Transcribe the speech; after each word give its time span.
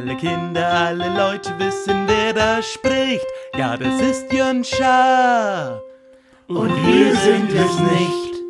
Alle 0.00 0.16
Kinder, 0.16 0.66
alle 0.66 1.14
Leute 1.14 1.58
wissen, 1.58 2.08
wer 2.08 2.32
da 2.32 2.62
spricht. 2.62 3.26
Ja, 3.54 3.76
das 3.76 4.00
ist 4.00 4.32
Jön 4.32 4.64
Schaar. 4.64 5.82
Und 6.48 6.70
wir 6.86 7.14
sind 7.16 7.52
es 7.52 7.78
nicht. 7.80 8.42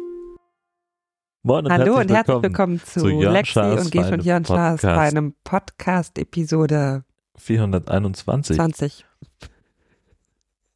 Moin 1.42 1.64
und 1.64 1.72
Hallo 1.72 1.96
herzlich 1.96 2.08
und 2.08 2.14
herzlich 2.14 2.42
willkommen 2.42 2.42
willkommen 2.44 2.84
zu, 2.84 3.00
zu 3.00 3.08
Jörn 3.08 3.32
Lexi 3.32 3.52
Schaas 3.54 3.84
und 3.84 3.94
bei 3.96 4.12
und 4.14 4.24
Jörn 4.24 4.44
Schaas 4.44 4.80
bei 4.82 4.88
Podcast. 4.90 5.16
einem 5.16 5.34
Podcast-Episode 5.42 7.04
421. 7.36 8.54
20. 8.54 9.04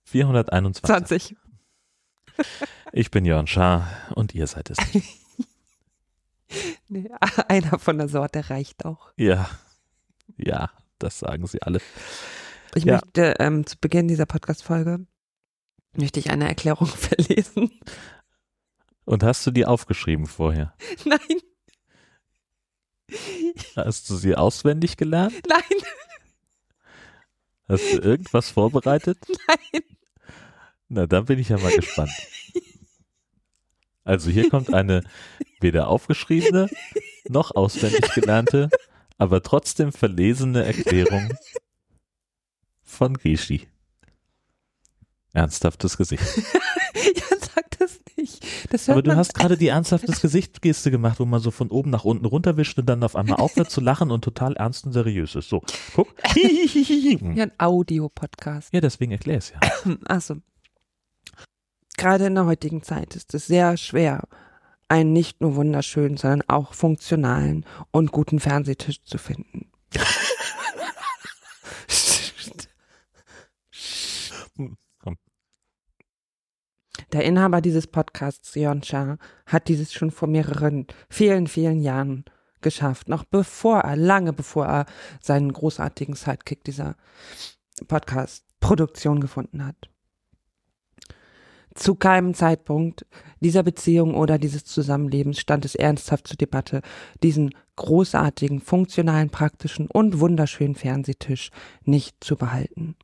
421. 0.06 0.82
20. 0.84 1.36
Ich 2.93 3.12
bin 3.12 3.25
Jörn 3.25 3.46
Schaar 3.46 3.86
und 4.16 4.34
ihr 4.34 4.48
seid 4.48 4.70
es. 4.70 4.79
Nee, 6.88 7.11
einer 7.48 7.79
von 7.80 7.98
der 7.98 8.09
Sorte 8.09 8.48
reicht 8.50 8.84
auch. 8.84 9.12
ja. 9.16 9.48
Ja, 10.37 10.71
das 10.98 11.19
sagen 11.19 11.46
sie 11.46 11.62
alle. 11.62 11.80
Ich 12.75 12.84
Ja. 12.84 12.95
möchte 12.95 13.34
ähm, 13.38 13.66
zu 13.66 13.77
Beginn 13.79 14.09
dieser 14.09 14.27
Podcast-Folge 14.27 15.06
möchte 15.97 16.19
ich 16.19 16.30
eine 16.30 16.48
Erklärung 16.48 16.87
verlesen. 16.88 17.70
Und 19.05 19.23
hast 19.23 19.47
du 19.47 19.51
die 19.51 19.66
aufgeschrieben 19.66 20.27
vorher? 20.27 20.75
Nein, 21.05 21.19
Hast 23.77 24.09
du 24.11 24.16
sie 24.16 24.34
auswendig 24.34 24.97
gelernt? 24.97 25.34
nein, 25.47 25.62
Hast 27.69 27.92
du 27.92 27.98
irgendwas 27.98 28.51
vorbereitet? 28.51 29.19
nein. 29.48 29.83
Na, 30.89 31.06
dann 31.06 31.27
bin 31.27 31.39
ich 31.39 31.51
ja 31.51 31.59
mal 31.59 31.75
gespannt. 31.75 32.12
Also 34.05 34.30
hier 34.30 34.51
kommt 34.51 34.73
eine 34.73 35.03
weder 35.61 35.89
aufgeschriebene 35.89 36.69
noch 37.28 37.55
auswendig 37.55 38.12
gelernte, 38.14 38.69
aber 39.18 39.42
trotzdem 39.42 39.92
verlesene 39.92 40.64
Erklärung 40.64 41.32
von 42.82 43.14
Gishi. 43.14 43.68
Ernsthaftes 45.33 45.97
Gesicht. 45.97 46.25
Ja, 46.94 47.36
sag 47.39 47.78
das 47.78 48.00
nicht. 48.16 48.47
Das 48.72 48.89
Aber 48.89 49.02
du 49.02 49.16
hast 49.16 49.34
gerade 49.34 49.56
die 49.56 49.66
ernsthaftes 49.69 50.20
Gesicht-Geste 50.20 50.92
gemacht, 50.92 51.19
wo 51.19 51.24
man 51.24 51.41
so 51.41 51.50
von 51.50 51.70
oben 51.70 51.91
nach 51.91 52.05
unten 52.05 52.24
runterwischt 52.24 52.78
und 52.78 52.86
dann 52.86 53.02
auf 53.02 53.16
einmal 53.16 53.41
aufhört 53.41 53.69
zu 53.69 53.80
lachen 53.80 54.12
und 54.12 54.22
total 54.22 54.55
ernst 54.55 54.86
und 54.86 54.92
seriös 54.92 55.34
ist. 55.34 55.48
So, 55.48 55.62
guck. 55.94 56.14
ja 56.36 57.44
ein 57.44 57.52
Audio-Podcast. 57.58 58.72
Ja, 58.72 58.80
deswegen 58.80 59.11
erklär 59.12 59.39
es 59.39 59.50
ja. 59.50 59.61
Also, 60.05 60.36
gerade 61.96 62.27
in 62.27 62.36
der 62.36 62.46
heutigen 62.46 62.84
Zeit 62.84 63.17
ist 63.17 63.34
es 63.34 63.46
sehr 63.48 63.77
schwer, 63.77 64.22
einen 64.88 65.12
nicht 65.12 65.40
nur 65.40 65.56
wunderschönen, 65.56 66.16
sondern 66.16 66.42
auch 66.48 66.74
funktionalen 66.74 67.64
und 67.90 68.12
guten 68.12 68.40
Fernsehtisch 68.40 69.02
zu 69.04 69.18
finden. 69.18 69.70
Der 77.12 77.24
Inhaber 77.24 77.60
dieses 77.60 77.86
Podcasts, 77.86 78.56
Jörn 78.56 78.82
Schaar, 78.82 79.18
hat 79.46 79.68
dieses 79.68 79.92
schon 79.92 80.10
vor 80.10 80.27
mehreren, 80.27 80.88
vielen, 81.08 81.46
vielen 81.46 81.80
Jahren 81.80 82.24
geschafft. 82.60 83.08
Noch 83.08 83.22
bevor 83.22 83.78
er, 83.82 83.94
lange 83.94 84.32
bevor 84.32 84.66
er 84.66 84.86
seinen 85.20 85.52
großartigen 85.52 86.16
Sidekick 86.16 86.64
dieser 86.64 86.96
Podcast-Produktion 87.86 89.20
gefunden 89.20 89.64
hat. 89.64 89.77
Zu 91.74 91.94
keinem 91.94 92.34
Zeitpunkt 92.34 93.06
dieser 93.45 93.62
Beziehung 93.62 94.14
oder 94.14 94.39
dieses 94.39 94.64
Zusammenlebens 94.64 95.39
stand 95.39 95.64
es 95.64 95.75
ernsthaft 95.75 96.27
zur 96.27 96.37
Debatte, 96.37 96.81
diesen 97.23 97.55
großartigen, 97.77 98.61
funktionalen, 98.61 99.31
praktischen 99.31 99.86
und 99.89 100.19
wunderschönen 100.19 100.75
Fernsehtisch 100.75 101.51
nicht 101.83 102.17
zu 102.25 102.36
behalten. 102.36 102.97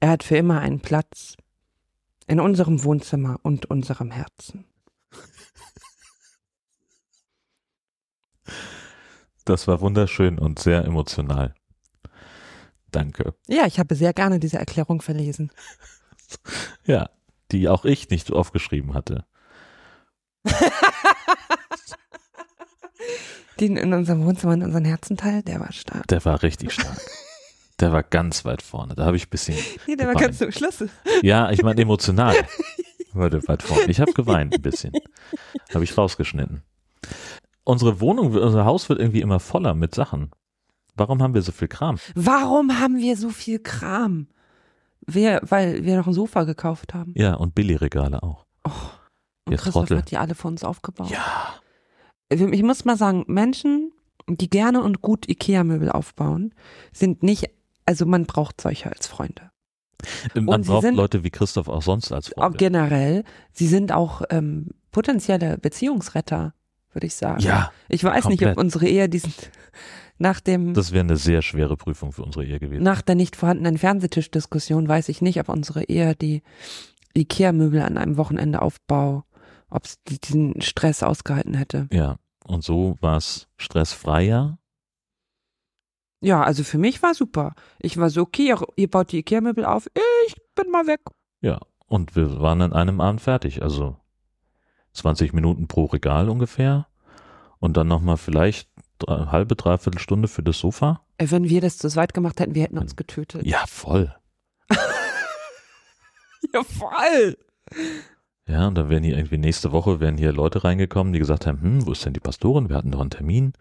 Er 0.00 0.10
hat 0.10 0.22
für 0.22 0.36
immer 0.36 0.60
einen 0.60 0.80
Platz 0.80 1.36
in 2.26 2.40
unserem 2.40 2.82
Wohnzimmer 2.84 3.38
und 3.42 3.66
unserem 3.66 4.10
Herzen. 4.10 4.64
Das 9.44 9.66
war 9.66 9.80
wunderschön 9.80 10.38
und 10.38 10.58
sehr 10.58 10.84
emotional. 10.84 11.54
Danke. 12.90 13.34
Ja, 13.46 13.66
ich 13.66 13.78
habe 13.78 13.94
sehr 13.94 14.12
gerne 14.12 14.38
diese 14.38 14.58
Erklärung 14.58 15.02
verlesen. 15.02 15.50
Ja, 16.84 17.08
die 17.52 17.68
auch 17.68 17.84
ich 17.84 18.10
nicht 18.10 18.32
aufgeschrieben 18.32 18.94
hatte. 18.94 19.24
Den 23.60 23.76
in 23.76 23.92
unserem 23.92 24.24
Wohnzimmer 24.24 24.52
und 24.52 24.62
unseren 24.62 24.84
Herzenteil, 24.84 25.42
der 25.42 25.60
war 25.60 25.72
stark. 25.72 26.06
Der 26.08 26.24
war 26.24 26.42
richtig 26.42 26.72
stark. 26.72 27.00
Der 27.80 27.92
war 27.92 28.02
ganz 28.02 28.44
weit 28.44 28.62
vorne. 28.62 28.94
Da 28.94 29.04
habe 29.04 29.16
ich 29.16 29.26
ein 29.26 29.30
bisschen. 29.30 29.56
Nee, 29.86 29.96
der 29.96 30.06
war 30.06 30.14
geweint. 30.14 30.38
ganz 30.38 30.38
zum 30.38 30.52
Schluss. 30.52 30.84
Ja, 31.22 31.50
ich 31.50 31.62
meine 31.62 31.80
emotional. 31.80 32.34
War 33.14 33.30
der 33.30 33.46
weit 33.48 33.62
vorne. 33.62 33.86
Ich 33.86 34.00
habe 34.00 34.12
geweint 34.12 34.54
ein 34.54 34.60
bisschen. 34.60 34.92
Habe 35.72 35.82
ich 35.82 35.96
rausgeschnitten. 35.96 36.62
Unsere 37.64 38.00
Wohnung, 38.00 38.34
unser 38.34 38.64
Haus 38.66 38.88
wird 38.90 39.00
irgendwie 39.00 39.22
immer 39.22 39.40
voller 39.40 39.74
mit 39.74 39.94
Sachen. 39.94 40.30
Warum 40.94 41.22
haben 41.22 41.32
wir 41.34 41.40
so 41.42 41.50
viel 41.50 41.68
Kram? 41.68 41.98
Warum 42.14 42.78
haben 42.78 42.98
wir 42.98 43.16
so 43.16 43.30
viel 43.30 43.60
Kram? 43.60 44.28
Wir, 45.10 45.40
weil 45.42 45.84
wir 45.84 45.96
noch 45.96 46.06
ein 46.06 46.12
Sofa 46.12 46.44
gekauft 46.44 46.92
haben. 46.94 47.12
Ja, 47.16 47.34
und 47.34 47.54
Billigregale 47.54 48.22
auch. 48.22 48.44
Und 48.64 49.52
Ihr 49.52 49.56
Christoph 49.56 49.84
Trottel. 49.88 49.98
hat 49.98 50.10
die 50.10 50.18
alle 50.18 50.34
für 50.34 50.48
uns 50.48 50.62
aufgebaut. 50.64 51.10
Ja. 51.10 51.54
Ich 52.30 52.62
muss 52.62 52.84
mal 52.84 52.96
sagen, 52.98 53.24
Menschen, 53.26 53.90
die 54.28 54.50
gerne 54.50 54.82
und 54.82 55.00
gut 55.00 55.26
Ikea-Möbel 55.28 55.90
aufbauen, 55.90 56.52
sind 56.92 57.22
nicht, 57.22 57.48
also 57.86 58.04
man 58.04 58.26
braucht 58.26 58.60
solche 58.60 58.90
als 58.92 59.06
Freunde. 59.06 59.50
Man 60.34 60.62
sie 60.62 60.70
braucht 60.70 60.82
sind- 60.82 60.94
Leute 60.96 61.24
wie 61.24 61.30
Christoph 61.30 61.68
auch 61.68 61.80
sonst 61.82 62.12
als 62.12 62.30
Auch 62.36 62.42
Freunde. 62.42 62.58
generell, 62.58 63.24
sie 63.52 63.66
sind 63.66 63.92
auch 63.92 64.20
ähm, 64.30 64.68
potenzielle 64.92 65.56
Beziehungsretter, 65.56 66.52
würde 66.92 67.06
ich 67.06 67.14
sagen. 67.14 67.40
Ja, 67.40 67.70
Ich 67.88 68.02
weiß 68.04 68.26
nicht, 68.26 68.38
komplett. 68.40 68.56
ob 68.56 68.62
unsere 68.64 68.86
Ehe 68.86 69.08
diesen 69.08 69.32
nach 70.20 70.40
dem 70.40 70.74
das 70.74 70.90
wäre 70.92 71.04
eine 71.04 71.16
sehr 71.16 71.42
schwere 71.42 71.76
Prüfung 71.76 72.10
für 72.12 72.22
unsere 72.24 72.44
Ehe 72.44 72.58
gewesen. 72.58 72.82
nach 72.82 73.02
der 73.02 73.14
nicht 73.14 73.36
vorhandenen 73.36 73.78
Fernsehtischdiskussion 73.78 74.88
weiß 74.88 75.08
ich 75.10 75.20
nicht, 75.22 75.38
ob 75.38 75.48
unsere 75.48 75.84
Ehe 75.84 76.16
die 76.16 76.42
Ikea-Möbel 77.16 77.80
an 77.82 77.96
einem 77.98 78.16
Wochenendeaufbau, 78.16 79.24
ob 79.70 79.84
es 79.84 79.98
diesen 80.04 80.60
Stress 80.60 81.02
ausgehalten 81.02 81.54
hätte. 81.54 81.88
Ja, 81.92 82.16
und 82.44 82.64
so 82.64 82.96
war 83.00 83.16
es 83.16 83.46
stressfreier. 83.58 84.58
Ja, 86.20 86.42
also 86.42 86.64
für 86.64 86.78
mich 86.78 87.00
war 87.02 87.14
super. 87.14 87.54
Ich 87.78 87.96
war 87.96 88.10
so, 88.10 88.22
okay, 88.22 88.48
ihr, 88.48 88.60
ihr 88.76 88.90
baut 88.90 89.12
die 89.12 89.18
Ikea-Möbel 89.18 89.64
auf, 89.64 89.88
ich 90.26 90.34
bin 90.56 90.70
mal 90.72 90.86
weg. 90.88 91.00
Ja, 91.40 91.60
und 91.86 92.16
wir 92.16 92.40
waren 92.40 92.60
an 92.62 92.72
einem 92.72 93.00
Abend 93.00 93.20
fertig. 93.20 93.62
Also 93.62 93.96
20 94.98 95.32
Minuten 95.32 95.66
pro 95.68 95.86
Regal 95.86 96.28
ungefähr. 96.28 96.86
Und 97.60 97.76
dann 97.76 97.88
nochmal 97.88 98.16
vielleicht 98.18 98.68
drei, 98.98 99.26
halbe, 99.26 99.56
dreiviertel 99.56 99.98
Stunde 100.00 100.28
für 100.28 100.42
das 100.42 100.58
Sofa. 100.58 101.00
Äh, 101.18 101.26
Wenn 101.30 101.48
wir 101.48 101.60
das 101.60 101.78
zu 101.78 101.88
zweit 101.88 102.14
gemacht 102.14 102.38
hätten, 102.40 102.54
wir 102.54 102.62
hätten 102.62 102.78
uns 102.78 102.94
getötet. 102.96 103.44
Ja, 103.46 103.64
voll. 103.66 104.14
Ja, 106.54 106.62
voll. 106.62 107.36
Ja, 108.46 108.68
und 108.68 108.74
dann 108.76 108.88
wären 108.88 109.02
hier 109.02 109.16
irgendwie 109.16 109.36
nächste 109.38 109.72
Woche 109.72 110.00
wären 110.00 110.16
hier 110.16 110.32
Leute 110.32 110.64
reingekommen, 110.64 111.12
die 111.12 111.18
gesagt 111.18 111.46
haben, 111.46 111.60
hm, 111.60 111.86
wo 111.86 111.92
ist 111.92 112.04
denn 112.06 112.14
die 112.14 112.20
Pastorin? 112.20 112.68
Wir 112.70 112.76
hatten 112.76 112.90
doch 112.90 113.00
einen 113.00 113.10
Termin. 113.10 113.52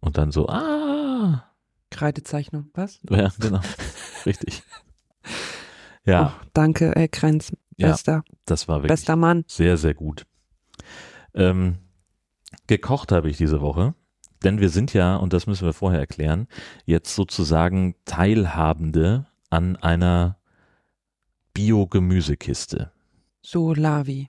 Und 0.00 0.18
dann 0.18 0.30
so, 0.30 0.48
ah, 0.48 1.50
Kreidezeichnung, 1.90 2.70
was? 2.74 3.00
ja, 3.10 3.30
genau, 3.40 3.60
richtig. 4.26 4.62
Ja, 6.06 6.34
Oh, 6.38 6.46
danke, 6.52 6.92
Herr 6.94 7.08
Krenz. 7.08 7.56
Ja. 7.76 7.88
Bester, 7.90 8.22
das 8.44 8.68
war 8.68 8.78
wirklich 8.78 8.88
bester 8.88 9.16
Mann. 9.16 9.44
Sehr, 9.46 9.76
sehr 9.76 9.94
gut. 9.94 10.26
Ähm, 11.34 11.78
gekocht 12.66 13.12
habe 13.12 13.28
ich 13.28 13.36
diese 13.36 13.60
Woche, 13.60 13.94
denn 14.44 14.60
wir 14.60 14.68
sind 14.68 14.94
ja, 14.94 15.16
und 15.16 15.32
das 15.32 15.46
müssen 15.46 15.66
wir 15.66 15.72
vorher 15.72 16.00
erklären, 16.00 16.46
jetzt 16.84 17.14
sozusagen 17.14 17.96
Teilhabende 18.04 19.26
an 19.50 19.76
einer 19.76 20.38
Bio-Gemüsekiste. 21.54 22.92
So 23.42 23.74
Lavi. 23.74 24.28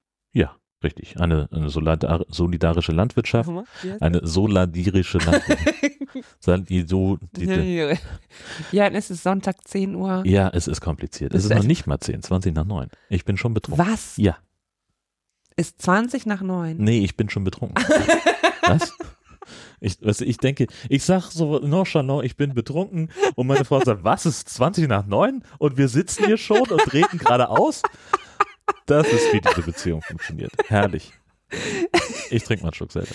Ja, 0.81 0.87
richtig. 0.87 1.19
Eine, 1.19 1.47
eine 1.51 1.69
solidar 1.69 2.25
solidarische 2.29 2.91
Landwirtschaft. 2.91 3.49
Ja, 3.83 3.97
Eine 3.99 4.25
soladirische 4.25 5.17
Landwirtschaft. 5.19 6.69
die, 6.69 6.85
so, 6.87 7.17
die, 7.35 7.47
die, 7.47 7.93
ja, 8.71 8.85
dann 8.85 8.95
ist 8.95 9.11
es 9.11 9.23
Sonntag 9.23 9.67
10 9.67 9.95
Uhr. 9.95 10.23
ja, 10.25 10.49
es 10.49 10.67
ist 10.67 10.81
kompliziert. 10.81 11.33
Es 11.33 11.45
ist 11.45 11.53
noch 11.53 11.63
nicht 11.63 11.87
mal 11.87 11.99
10, 11.99 12.21
20 12.21 12.55
nach 12.55 12.65
9. 12.65 12.89
Ich 13.09 13.25
bin 13.25 13.37
schon 13.37 13.53
betrunken. 13.53 13.85
Was? 13.85 14.15
Ja, 14.17 14.37
Ist 15.55 15.81
20 15.81 16.25
nach 16.25 16.41
9? 16.41 16.77
nee, 16.77 16.99
ich 17.03 17.17
bin 17.17 17.29
schon 17.29 17.43
betrunken. 17.43 17.83
Was? 18.67 18.93
Ich, 19.79 19.99
du, 19.99 20.09
ich 20.23 20.37
denke, 20.37 20.67
ich 20.89 21.03
sag 21.03 21.31
so 21.31 21.59
nonchalant, 21.59 22.25
ich 22.25 22.35
bin 22.37 22.53
betrunken 22.53 23.11
und 23.35 23.47
meine 23.47 23.65
Frau 23.65 23.79
sagt, 23.81 24.03
was 24.03 24.25
ist 24.25 24.49
20 24.49 24.87
nach 24.87 25.05
9 25.05 25.43
und 25.59 25.77
wir 25.77 25.87
sitzen 25.87 26.25
hier 26.25 26.37
schon 26.37 26.61
und 26.69 26.93
reden 26.93 27.17
gerade 27.19 27.49
aus? 27.49 27.81
Das 28.85 29.07
ist, 29.07 29.33
wie 29.33 29.41
diese 29.41 29.61
Beziehung 29.61 30.01
funktioniert. 30.01 30.51
Herrlich. 30.67 31.13
Ich 32.29 32.43
trinke 32.43 32.63
mal 32.63 32.69
einen 32.69 32.75
Schluck 32.75 32.91
selber. 32.91 33.09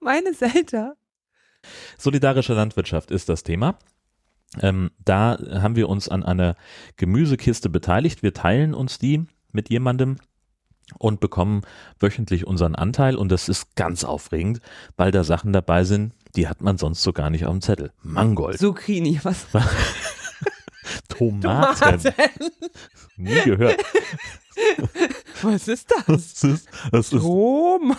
Meine 0.00 0.34
Selter. 0.34 0.96
Solidarische 1.98 2.54
Landwirtschaft 2.54 3.10
ist 3.10 3.28
das 3.28 3.42
Thema. 3.42 3.78
Ähm, 4.60 4.90
da 5.04 5.38
haben 5.60 5.76
wir 5.76 5.88
uns 5.88 6.08
an 6.08 6.22
einer 6.22 6.54
Gemüsekiste 6.96 7.68
beteiligt. 7.68 8.22
Wir 8.22 8.32
teilen 8.32 8.74
uns 8.74 8.98
die 8.98 9.26
mit 9.52 9.68
jemandem 9.68 10.16
und 10.98 11.20
bekommen 11.20 11.62
wöchentlich 12.00 12.46
unseren 12.46 12.74
Anteil. 12.74 13.16
Und 13.16 13.30
das 13.30 13.48
ist 13.48 13.76
ganz 13.76 14.04
aufregend, 14.04 14.60
weil 14.96 15.10
da 15.10 15.24
Sachen 15.24 15.52
dabei 15.52 15.84
sind, 15.84 16.14
die 16.34 16.48
hat 16.48 16.62
man 16.62 16.78
sonst 16.78 17.02
so 17.02 17.12
gar 17.12 17.30
nicht 17.30 17.44
auf 17.44 17.52
dem 17.52 17.60
Zettel. 17.60 17.92
Mangold, 18.02 18.58
Zucchini, 18.58 19.20
was? 19.22 19.46
Tomaten, 21.18 22.14
nie 23.16 23.40
gehört. 23.42 23.84
Was 25.42 25.68
ist 25.68 25.90
das? 25.90 26.06
Das 26.06 26.44
ist, 26.44 26.68
das 26.92 27.12
ist 27.12 27.22
Rom. 27.22 27.96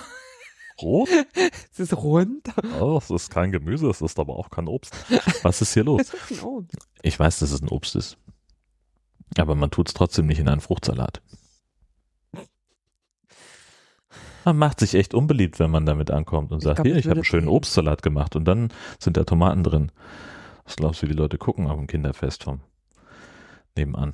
rot. 0.81 1.09
Es 1.71 1.79
ist 1.79 1.93
rund. 1.95 2.47
Oh, 2.79 2.95
das 2.99 3.09
ist 3.09 3.29
kein 3.29 3.51
Gemüse, 3.51 3.87
das 3.87 4.01
ist 4.01 4.19
aber 4.19 4.35
auch 4.37 4.49
kein 4.49 4.67
Obst. 4.67 4.95
Was 5.43 5.61
ist 5.61 5.73
hier 5.73 5.83
los? 5.83 6.01
Ist 6.01 6.31
ein 6.31 6.39
Obst. 6.41 6.77
Ich 7.01 7.19
weiß, 7.19 7.39
dass 7.39 7.51
es 7.51 7.61
ein 7.61 7.69
Obst 7.69 7.95
ist. 7.95 8.17
Aber 9.37 9.55
man 9.55 9.71
tut 9.71 9.89
es 9.89 9.93
trotzdem 9.93 10.25
nicht 10.25 10.39
in 10.39 10.49
einen 10.49 10.61
Fruchtsalat. 10.61 11.21
Man 14.45 14.57
macht 14.57 14.79
sich 14.79 14.95
echt 14.95 15.13
unbeliebt, 15.13 15.59
wenn 15.59 15.69
man 15.69 15.85
damit 15.85 16.11
ankommt 16.11 16.51
und 16.51 16.61
sagt, 16.61 16.77
glaub, 16.77 16.87
hier, 16.87 16.95
ich 16.95 17.01
ich 17.01 17.05
habe 17.09 17.17
einen 17.17 17.25
schönen. 17.25 17.47
Obstsalat 17.47 18.01
gemacht 18.01 18.35
und 18.35 18.45
dann 18.45 18.73
sind 18.97 19.17
da 19.17 19.23
Tomaten 19.23 19.63
drin. 19.63 19.91
Was 20.63 20.77
glaubst 20.77 21.01
du, 21.01 21.07
wie 21.07 21.11
die 21.11 21.17
Leute 21.17 21.37
gucken 21.37 21.67
auf 21.67 21.77
dem 21.77 21.87
Kinderfest 21.87 22.43
vom 22.43 22.61
nebenan? 23.79 24.13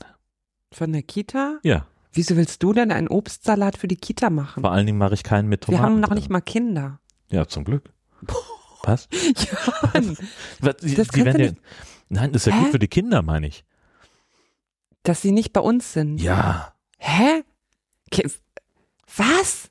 Von 0.71 0.91
der 0.93 1.03
Kita? 1.03 1.59
Ja, 1.63 1.85
Wieso 2.17 2.37
willst 2.37 2.63
du 2.63 2.71
denn 2.71 2.91
einen 2.93 3.09
Obstsalat 3.09 3.75
für 3.77 3.89
die 3.89 3.97
Kita 3.97 4.29
machen? 4.29 4.61
vor 4.61 4.71
allen 4.71 4.85
Dingen 4.85 4.97
mache 4.97 5.13
ich 5.15 5.23
keinen 5.23 5.49
mit 5.49 5.67
Wir 5.67 5.75
Tomaten. 5.75 5.83
haben 5.83 5.99
noch 5.99 6.07
drin. 6.09 6.17
nicht 6.17 6.29
mal 6.29 6.39
Kinder. 6.39 6.99
Ja, 7.29 7.45
zum 7.45 7.65
Glück. 7.65 7.91
Was? 8.83 9.09
Ja, 9.11 9.89
Mann. 9.93 10.17
Was? 10.61 10.77
Die, 10.77 10.95
Das 10.95 11.07
die 11.09 11.25
werden 11.25 11.41
ja, 11.43 11.51
nein, 12.07 12.31
das 12.31 12.43
ist 12.47 12.53
ja 12.53 12.57
Hä? 12.57 12.63
gut 12.63 12.71
für 12.71 12.79
die 12.79 12.87
Kinder, 12.87 13.21
meine 13.21 13.47
ich. 13.47 13.65
dass 15.03 15.21
sie 15.21 15.31
nicht 15.31 15.51
bei 15.53 15.59
uns 15.61 15.91
sind. 15.93 16.19
Ja, 16.21 16.73
Hä? 16.99 17.43
Ki 18.11 18.23
Was? 19.17 19.69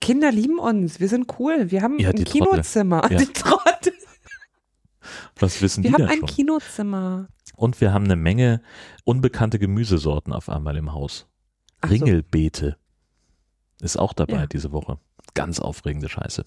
Kinder 0.00 0.32
lieben 0.32 0.58
uns. 0.58 0.98
Wir 0.98 1.08
sind 1.08 1.26
cool. 1.38 1.70
Wir 1.70 1.82
haben 1.82 1.98
Ja, 1.98 2.08
ein. 2.10 2.24
Kinozimmer. 2.24 3.02
Die 3.08 3.26
Trottel. 3.26 3.92
Was 5.38 5.60
wissen 5.62 5.82
Wir 5.84 5.88
die 5.90 5.94
haben 5.94 6.00
denn 6.02 6.10
ein 6.10 6.18
schon? 6.18 6.28
Kinozimmer. 6.28 7.28
Und 7.56 7.80
wir 7.80 7.92
haben 7.92 8.04
eine 8.04 8.16
Menge 8.16 8.60
unbekannte 9.04 9.58
Gemüsesorten 9.58 10.32
auf 10.32 10.48
einmal 10.48 10.76
im 10.76 10.92
Haus. 10.92 11.26
Ach 11.80 11.88
so. 11.88 11.94
Ringelbeete 11.94 12.76
ist 13.80 13.98
auch 13.98 14.12
dabei 14.12 14.34
Ja. 14.34 14.46
diese 14.46 14.72
Woche. 14.72 14.98
Ganz 15.34 15.60
aufregende 15.60 16.08
Scheiße. 16.08 16.44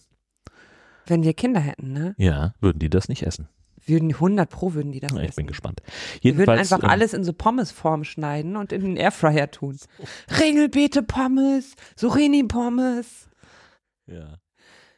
Wenn 1.08 1.24
wir 1.24 1.34
Kinder 1.34 1.60
hätten, 1.60 1.94
ne? 1.94 2.16
Ja, 2.18 2.54
würden 2.60 2.80
die 2.80 2.90
das 2.90 3.10
nicht 3.10 3.24
essen? 3.24 3.48
Würden 3.86 4.12
100 4.12 4.50
pro 4.50 4.74
würden 4.74 4.92
die 4.92 5.00
das 5.00 5.12
essen. 5.12 5.24
ich 5.26 5.36
bin 5.36 5.46
gespannt. 5.46 5.82
Wir 6.22 6.34
würden 6.38 6.40
Jedenfalls, 6.50 6.72
einfach 6.72 6.84
ähm, 6.84 6.90
alles 6.90 7.14
in 7.14 7.24
so 7.24 7.34
Pommesform 7.34 8.04
schneiden 8.04 8.56
und 8.56 8.72
in 8.72 8.82
den 8.82 8.98
Airfryer 8.98 9.52
tun. 9.52 9.78
Ringelbeete 10.40 11.04
Pommes, 11.04 11.76
Zucchini 11.96 12.44
Pommes, 12.46 13.30
Ja, 14.08 14.40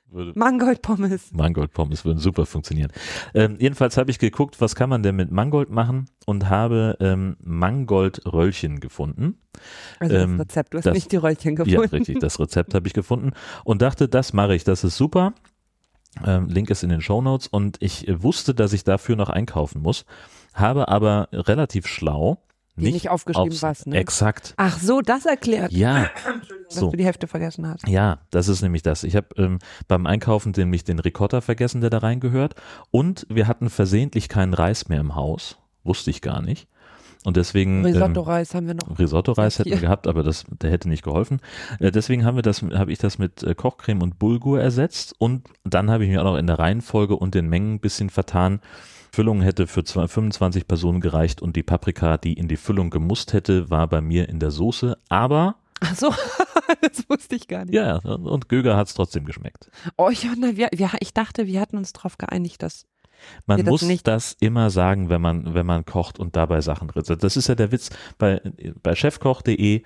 würde, 0.09 0.33
Mangold 0.35 0.81
Pommes. 0.81 1.31
Mangold-Pommes 1.33 2.05
würden 2.05 2.19
super 2.19 2.45
funktionieren. 2.45 2.91
Ähm, 3.33 3.57
jedenfalls 3.59 3.97
habe 3.97 4.09
ich 4.11 4.19
geguckt, 4.19 4.59
was 4.61 4.75
kann 4.75 4.89
man 4.89 5.03
denn 5.03 5.15
mit 5.15 5.31
Mangold 5.31 5.69
machen 5.69 6.05
und 6.25 6.49
habe 6.49 6.97
ähm, 6.99 7.35
Mangold-Röllchen 7.41 8.79
gefunden. 8.79 9.37
Also 9.99 10.15
Ähm, 10.15 10.37
das 10.37 10.47
Rezept, 10.47 10.73
du 10.73 10.77
hast 10.77 10.85
das- 10.85 10.93
nicht 10.93 11.11
die 11.11 11.17
Röllchen 11.17 11.55
Ja, 11.57 11.63
gefunden. 11.63 11.89
richtig, 11.95 12.19
das 12.19 12.39
Rezept 12.39 12.73
habe 12.73 12.87
ich 12.87 12.93
gefunden 12.93 13.31
und 13.63 13.81
dachte, 13.81 14.07
das 14.07 14.33
mache 14.33 14.55
ich, 14.55 14.63
das 14.63 14.83
ist 14.83 14.97
super. 14.97 15.33
Ähm, 16.25 16.47
Link 16.47 16.69
ist 16.69 16.83
in 16.83 16.89
den 16.89 17.01
Show 17.01 17.21
Notes 17.21 17.47
und 17.47 17.77
ich 17.79 18.05
wusste, 18.09 18.55
dass 18.55 18.73
ich 18.73 18.83
dafür 18.83 19.15
noch 19.15 19.29
einkaufen 19.29 19.81
muss, 19.81 20.05
habe 20.53 20.87
aber 20.87 21.27
relativ 21.31 21.85
schlau 21.85 22.41
nicht, 22.77 22.93
nicht 22.93 23.09
aufgeschrieben, 23.09 23.61
was, 23.61 23.85
ne? 23.85 23.97
Exakt. 23.97 24.53
Ach 24.57 24.77
so, 24.79 25.01
das 25.01 25.25
erklärt, 25.25 25.71
Ja, 25.71 26.09
dass 26.69 26.77
so. 26.77 26.91
du 26.91 26.97
die 26.97 27.05
Hälfte 27.05 27.27
vergessen 27.27 27.67
hast. 27.67 27.87
Ja, 27.87 28.19
das 28.31 28.47
ist 28.47 28.61
nämlich 28.61 28.83
das. 28.83 29.03
Ich 29.03 29.15
habe 29.15 29.27
ähm, 29.37 29.59
beim 29.87 30.05
Einkaufen 30.05 30.53
nämlich 30.55 30.83
den 30.83 30.99
Ricotta 30.99 31.41
vergessen, 31.41 31.81
der 31.81 31.89
da 31.89 31.99
reingehört. 31.99 32.55
Und 32.91 33.25
wir 33.29 33.47
hatten 33.47 33.69
versehentlich 33.69 34.29
keinen 34.29 34.53
Reis 34.53 34.87
mehr 34.89 34.99
im 34.99 35.15
Haus. 35.15 35.57
Wusste 35.83 36.09
ich 36.11 36.21
gar 36.21 36.41
nicht. 36.41 36.67
Und 37.27 37.35
deswegen. 37.35 37.83
Risotto-Reis 37.85 38.55
haben 38.55 38.67
wir 38.67 38.73
noch. 38.75 38.87
Ähm, 38.87 38.95
Risotto-Reis 38.95 39.59
hätten 39.59 39.71
wir 39.71 39.79
gehabt, 39.81 40.07
aber 40.07 40.23
das, 40.23 40.45
der 40.61 40.71
hätte 40.71 40.87
nicht 40.87 41.03
geholfen. 41.03 41.41
Äh, 41.77 41.91
deswegen 41.91 42.23
haben 42.23 42.37
wir 42.37 42.41
das, 42.41 42.61
habe 42.61 42.89
ich 42.89 42.99
das 42.99 43.17
mit 43.17 43.43
äh, 43.43 43.53
Kochcreme 43.53 44.01
und 44.01 44.17
Bulgur 44.17 44.61
ersetzt. 44.61 45.13
Und 45.17 45.45
dann 45.65 45.91
habe 45.91 46.05
ich 46.05 46.09
mir 46.09 46.21
auch 46.21 46.31
noch 46.31 46.37
in 46.37 46.47
der 46.47 46.57
Reihenfolge 46.57 47.17
und 47.17 47.35
den 47.35 47.49
Mengen 47.49 47.73
ein 47.75 47.79
bisschen 47.81 48.09
vertan. 48.09 48.61
Füllung 49.11 49.41
hätte 49.41 49.67
für 49.67 49.83
zwei- 49.83 50.07
25 50.07 50.69
Personen 50.69 51.01
gereicht 51.01 51.41
und 51.41 51.57
die 51.57 51.63
Paprika, 51.63 52.17
die 52.17 52.31
in 52.31 52.47
die 52.47 52.55
Füllung 52.55 52.91
gemusst 52.91 53.33
hätte, 53.33 53.69
war 53.69 53.87
bei 53.87 53.99
mir 53.99 54.29
in 54.29 54.39
der 54.39 54.51
Soße. 54.51 54.97
Aber 55.09 55.55
Ach 55.81 55.95
so, 55.95 56.13
das 56.81 57.09
wusste 57.09 57.35
ich 57.35 57.49
gar 57.49 57.65
nicht. 57.65 57.73
ja, 57.73 57.97
und 57.97 58.47
Göger 58.47 58.77
hat 58.77 58.87
es 58.87 58.93
trotzdem 58.93 59.25
geschmeckt. 59.25 59.69
Oh, 59.97 60.09
Jonna, 60.11 60.55
wir, 60.55 60.69
wir, 60.73 60.91
ich 61.01 61.13
dachte, 61.13 61.45
wir 61.45 61.59
hatten 61.59 61.75
uns 61.75 61.91
darauf 61.91 62.17
geeinigt, 62.17 62.63
dass 62.63 62.85
Man 63.45 63.63
muss 63.65 63.81
nicht- 63.81 64.07
das 64.07 64.35
immer 64.39 64.69
sagen, 64.69 65.09
wenn 65.09 65.21
man, 65.21 65.53
wenn 65.53 65.65
man 65.65 65.85
kocht 65.85 66.19
und 66.19 66.35
dabei 66.35 66.61
Sachen 66.61 66.89
ritzt. 66.89 67.11
Das 67.23 67.37
ist 67.37 67.47
ja 67.47 67.55
der 67.55 67.71
Witz 67.71 67.89
bei, 68.17 68.41
bei 68.83 68.95
chefkoch.de 68.95 69.81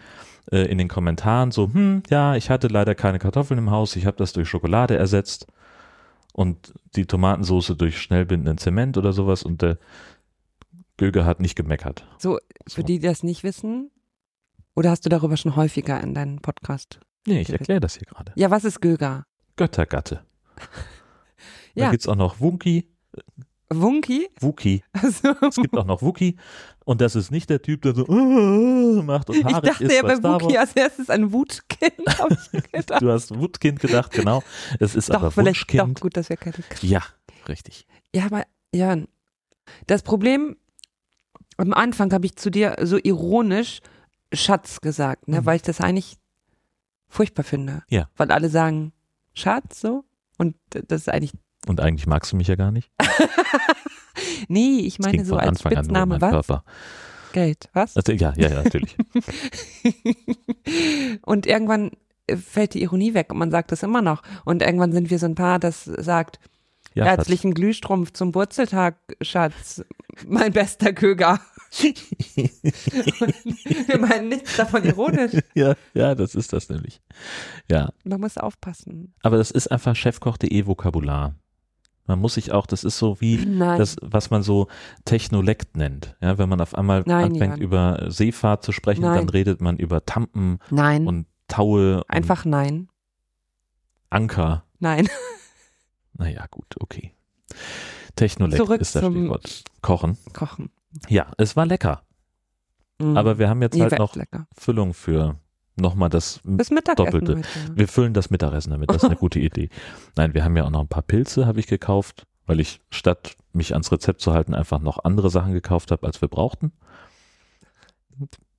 äh, 0.52 0.58
in 0.66 0.78
den 0.78 0.88
Kommentaren 0.88 1.52
so, 1.52 1.72
hm, 1.74 2.04
ja, 2.10 2.36
ich 2.36 2.50
hatte 2.50 2.68
leider 2.68 2.96
keine 2.96 3.20
Kartoffeln 3.20 3.58
im 3.58 3.72
Haus, 3.72 3.96
ich 3.96 4.06
habe 4.06 4.18
das 4.18 4.34
durch 4.34 4.50
Schokolade 4.50 4.96
ersetzt 4.98 5.48
und 6.34 6.74
die 6.96 7.06
Tomatensoße 7.06 7.76
durch 7.76 8.00
schnellbindenden 8.02 8.58
Zement 8.58 8.98
oder 8.98 9.14
sowas 9.14 9.44
und 9.44 9.62
der 9.62 9.78
Göger 10.98 11.26
hat 11.26 11.40
nicht 11.40 11.56
gemeckert. 11.56 12.06
so, 12.20 12.38
für 12.68 12.84
die, 12.84 13.00
die 13.00 13.08
das 13.08 13.24
nicht 13.24 13.44
wissen, 13.44 13.90
oder 14.76 14.92
hast 14.92 15.06
du 15.06 15.10
darüber 15.10 15.36
schon 15.36 15.56
häufiger 15.56 16.00
in 16.02 16.14
deinem 16.14 16.40
Podcast? 16.40 17.00
Nee, 17.28 17.42
ich 17.42 17.50
erkläre 17.50 17.80
das 17.80 17.96
hier 17.96 18.06
gerade. 18.08 18.32
Ja, 18.36 18.50
was 18.52 18.64
ist 18.66 18.82
Göger? 18.82 19.26
Göttergatte. 19.56 20.24
Ja. 21.74 21.86
Da 21.86 21.92
gibt's 21.92 22.08
auch 22.10 22.18
noch 22.18 22.42
Wunki, 22.42 22.91
Wunki? 23.74 24.28
Wuki. 24.40 24.84
Also, 24.92 25.34
Es 25.48 25.56
gibt 25.56 25.78
auch 25.78 25.86
noch 25.86 26.02
Wookie 26.02 26.36
und 26.84 27.00
das 27.00 27.16
ist 27.16 27.32
nicht 27.32 27.50
der 27.50 27.62
Typ, 27.62 27.82
der 27.84 27.96
so 27.96 28.06
"Uh", 28.06 29.02
macht 29.02 29.30
und 29.30 29.38
ich 29.38 29.46
haarig 29.46 29.70
dachte 29.72 29.84
ist 29.86 29.94
ja 29.94 30.02
bei 30.02 30.16
Star 30.18 30.42
Wookie 30.42 30.58
als 30.58 30.74
erstes 30.74 31.10
an 31.10 31.32
Wutkind. 31.32 31.94
hab 32.20 32.32
ich 32.32 32.52
gedacht. 32.72 33.02
Du 33.02 33.10
hast 33.10 33.38
Wutkind 33.38 33.80
gedacht, 33.80 34.12
genau. 34.12 34.44
Es 34.80 34.96
ist 34.96 35.10
doch, 35.10 35.16
aber 35.16 35.32
vielleicht 35.32 35.70
doch 35.74 35.80
Wunschkind. 35.80 36.02
gut, 36.02 36.18
dass 36.18 36.28
wir 36.30 36.36
keine 36.38 36.58
Ja, 36.82 37.02
richtig. 37.48 37.88
Ja, 38.14 38.26
aber 38.26 38.44
ja, 38.76 38.98
das 39.88 40.02
Problem, 40.04 40.58
am 41.56 41.74
Anfang 41.74 42.12
habe 42.12 42.26
ich 42.26 42.36
zu 42.36 42.50
dir 42.52 42.76
so 42.82 42.98
ironisch 43.02 43.80
Schatz 44.34 44.82
gesagt, 44.82 45.30
ne, 45.30 45.40
Mhm. 45.42 45.46
weil 45.46 45.56
ich 45.58 45.62
das 45.62 45.80
eigentlich 45.80 46.18
furchtbar 47.08 47.44
finde. 47.44 47.84
Ja. 47.90 48.10
Weil 48.18 48.32
alle 48.32 48.50
sagen 48.50 48.92
Schatz 49.34 49.80
so 49.80 50.04
und 50.38 50.56
das 50.72 51.02
ist 51.04 51.10
eigentlich, 51.10 51.32
Und 51.68 51.80
eigentlich 51.80 52.08
magst 52.08 52.32
du 52.32 52.36
mich 52.38 52.48
ja 52.48 52.56
gar 52.56 52.72
nicht. 52.72 52.90
nee, 54.48 54.80
ich 54.80 55.00
meine 55.00 55.24
so 55.26 55.36
als 55.36 55.48
Anfang 55.50 55.72
an 55.74 55.84
Spitzname, 55.86 56.06
meinen 56.20 56.22
was? 56.22 56.32
Körper. 56.32 56.64
Geld, 57.34 57.70
was? 57.74 57.96
Also, 57.96 58.12
ja, 58.12 58.34
ja, 58.36 58.50
ja, 58.50 58.64
natürlich. 58.64 58.98
und 61.22 61.46
irgendwann 61.46 61.92
äh, 62.28 62.36
fällt 62.36 62.74
die 62.74 62.82
Ironie 62.82 63.14
weg 63.14 63.32
und 63.32 63.38
man 63.38 63.52
sagt 63.52 63.72
das 63.72 63.84
immer 63.84 64.02
noch. 64.02 64.22
Und 64.44 64.62
irgendwann 64.62 64.92
sind 64.92 65.10
wir 65.10 65.20
so 65.20 65.28
ein 65.28 65.36
Paar, 65.36 65.60
das 65.60 65.86
sagt, 65.86 66.40
Ja, 66.94 67.06
Schatz. 67.06 67.18
herzlichen 67.18 67.54
Glühstrumpf 67.54 68.12
zum 68.12 68.36
Wurzeltag, 68.36 68.96
Schatz, 69.22 69.84
mein 70.28 70.52
bester 70.52 70.92
Köger. 70.94 71.40
wir 73.88 73.98
meinen 73.98 74.28
nichts 74.28 74.58
davon 74.58 74.84
ironisch. 74.84 75.32
ja, 75.56 75.76
ja, 75.94 76.16
das 76.16 76.36
ist 76.36 76.52
das 76.52 76.68
nämlich. 76.68 77.02
Ja, 77.70 77.94
Man 78.04 78.20
muss 78.20 78.38
aufpassen. 78.38 79.14
aber 79.22 79.38
das 79.38 79.52
ist 79.52 79.72
einfach 79.72 79.96
chefkoch.de 79.96 80.66
Vokabular. 80.66 81.36
Man 82.12 82.20
muss 82.20 82.34
sich 82.34 82.52
auch, 82.52 82.66
das 82.66 82.84
ist 82.84 82.98
so 82.98 83.22
wie 83.22 83.38
Nein. 83.46 83.80
das, 83.80 83.96
was 84.02 84.30
man 84.32 84.44
so 84.44 84.68
Technolekt 85.06 85.78
nennt. 85.78 86.18
Ja, 86.22 86.38
wenn 86.38 86.50
man 86.50 86.60
auf 86.60 86.76
einmal 86.76 87.04
Nein, 87.06 87.32
anfängt, 87.32 87.54
Jan. 87.54 87.62
über 87.62 88.06
Seefahrt 88.10 88.66
zu 88.66 88.74
sprechen, 88.74 89.04
Nein. 89.04 89.16
dann 89.20 89.30
redet 89.30 89.62
man 89.62 89.78
über 89.78 90.06
Tampen 90.06 90.60
nein. 90.70 91.08
und 91.08 91.26
Taue 91.48 91.98
und 92.00 92.10
Einfach 92.10 92.44
nein. 92.44 92.90
Anker. 94.10 94.66
Nein. 94.80 95.08
Naja, 96.14 96.46
gut, 96.52 96.76
okay. 96.82 97.16
Technolekt 98.16 98.58
Zurück 98.62 98.82
ist 98.82 98.94
das 98.96 99.04
Stichwort. 99.06 99.64
Kochen. 99.82 100.18
Kochen. 100.34 100.70
Ja, 101.08 101.32
es 101.38 101.56
war 101.56 101.66
lecker. 101.66 102.04
Mhm. 103.00 103.18
Aber 103.18 103.40
wir 103.40 103.50
haben 103.50 103.62
jetzt 103.64 103.74
Nee, 103.76 103.82
halt 103.84 103.98
noch 103.98 104.16
lecker. 104.16 104.46
Füllung 104.56 104.94
für 104.94 105.40
nochmal 105.76 106.10
das. 106.10 106.40
Doppelte. 106.44 107.38
heute. 107.38 107.44
Wir 107.74 107.88
füllen 107.88 108.14
das 108.14 108.30
Mittagessen 108.30 108.72
damit, 108.72 108.90
das 108.90 108.98
ist 108.98 109.06
eine 109.06 109.16
gute 109.18 109.40
Idee. 109.40 109.70
Nein, 110.16 110.34
wir 110.34 110.44
haben 110.44 110.56
ja 110.58 110.66
auch 110.66 110.70
noch 110.70 110.82
ein 110.82 110.88
paar 110.88 111.02
Pilze, 111.04 111.46
habe 111.46 111.60
ich 111.60 111.68
gekauft, 111.68 112.28
weil 112.46 112.60
ich 112.60 112.82
statt 112.90 113.36
mich 113.54 113.74
ans 113.74 113.92
Rezept 113.92 114.22
zu 114.22 114.34
halten, 114.34 114.54
einfach 114.54 114.80
noch 114.80 115.04
andere 115.04 115.30
Sachen 115.30 115.54
gekauft 115.54 115.92
habe, 115.92 116.06
als 116.08 116.22
wir 116.22 116.28
brauchten. 116.28 116.72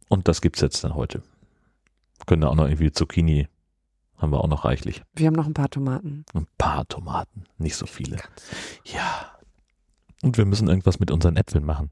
Und 0.09 0.29
das 0.29 0.41
gibt's 0.41 0.61
jetzt 0.61 0.85
dann 0.85 0.95
heute. 0.95 1.23
Können 2.27 2.43
da 2.43 2.49
auch 2.49 2.55
noch 2.55 2.67
irgendwie 2.67 2.93
Zucchini, 2.93 3.49
haben 4.19 4.31
wir 4.33 4.41
auch 4.41 4.49
noch 4.49 4.65
reichlich. 4.65 5.03
Wir 5.15 5.27
haben 5.27 5.35
noch 5.35 5.47
ein 5.47 5.55
paar 5.55 5.71
Tomaten. 5.71 6.25
Ein 6.35 6.47
paar 6.59 6.87
Tomaten. 6.87 7.45
nicht 7.59 7.77
so 7.77 7.87
viele. 7.87 8.19
Ja. 8.85 9.33
Und 10.23 10.37
wir 10.39 10.45
müssen 10.45 10.69
irgendwas 10.69 11.01
mit 11.01 11.11
unseren 11.11 11.37
Äpfeln 11.37 11.65
machen. 11.65 11.91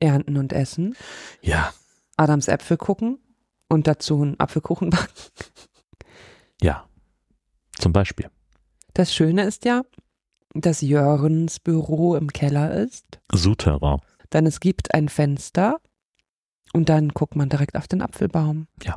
Ernten 0.00 0.36
und 0.36 0.52
essen, 0.52 0.94
Ja, 1.40 1.72
Adams 2.16 2.48
Äpfel 2.48 2.76
gucken 2.76 3.18
und 3.74 3.86
dazu 3.86 4.22
einen 4.22 4.40
Apfelkuchen 4.40 4.90
backen. 4.90 5.12
ja. 6.62 6.88
Zum 7.78 7.92
Beispiel. 7.92 8.30
Das 8.94 9.12
Schöne 9.14 9.42
ist 9.44 9.64
ja, 9.64 9.82
dass 10.54 10.80
Jörns 10.80 11.58
Büro 11.60 12.14
im 12.14 12.32
Keller 12.32 12.72
ist. 12.72 13.20
Souterrain. 13.32 14.00
Dann 14.30 14.46
es 14.46 14.60
gibt 14.60 14.94
ein 14.94 15.08
Fenster 15.08 15.80
und 16.72 16.88
dann 16.88 17.08
guckt 17.08 17.36
man 17.36 17.48
direkt 17.48 17.76
auf 17.76 17.88
den 17.88 18.00
Apfelbaum. 18.02 18.68
Ja. 18.82 18.94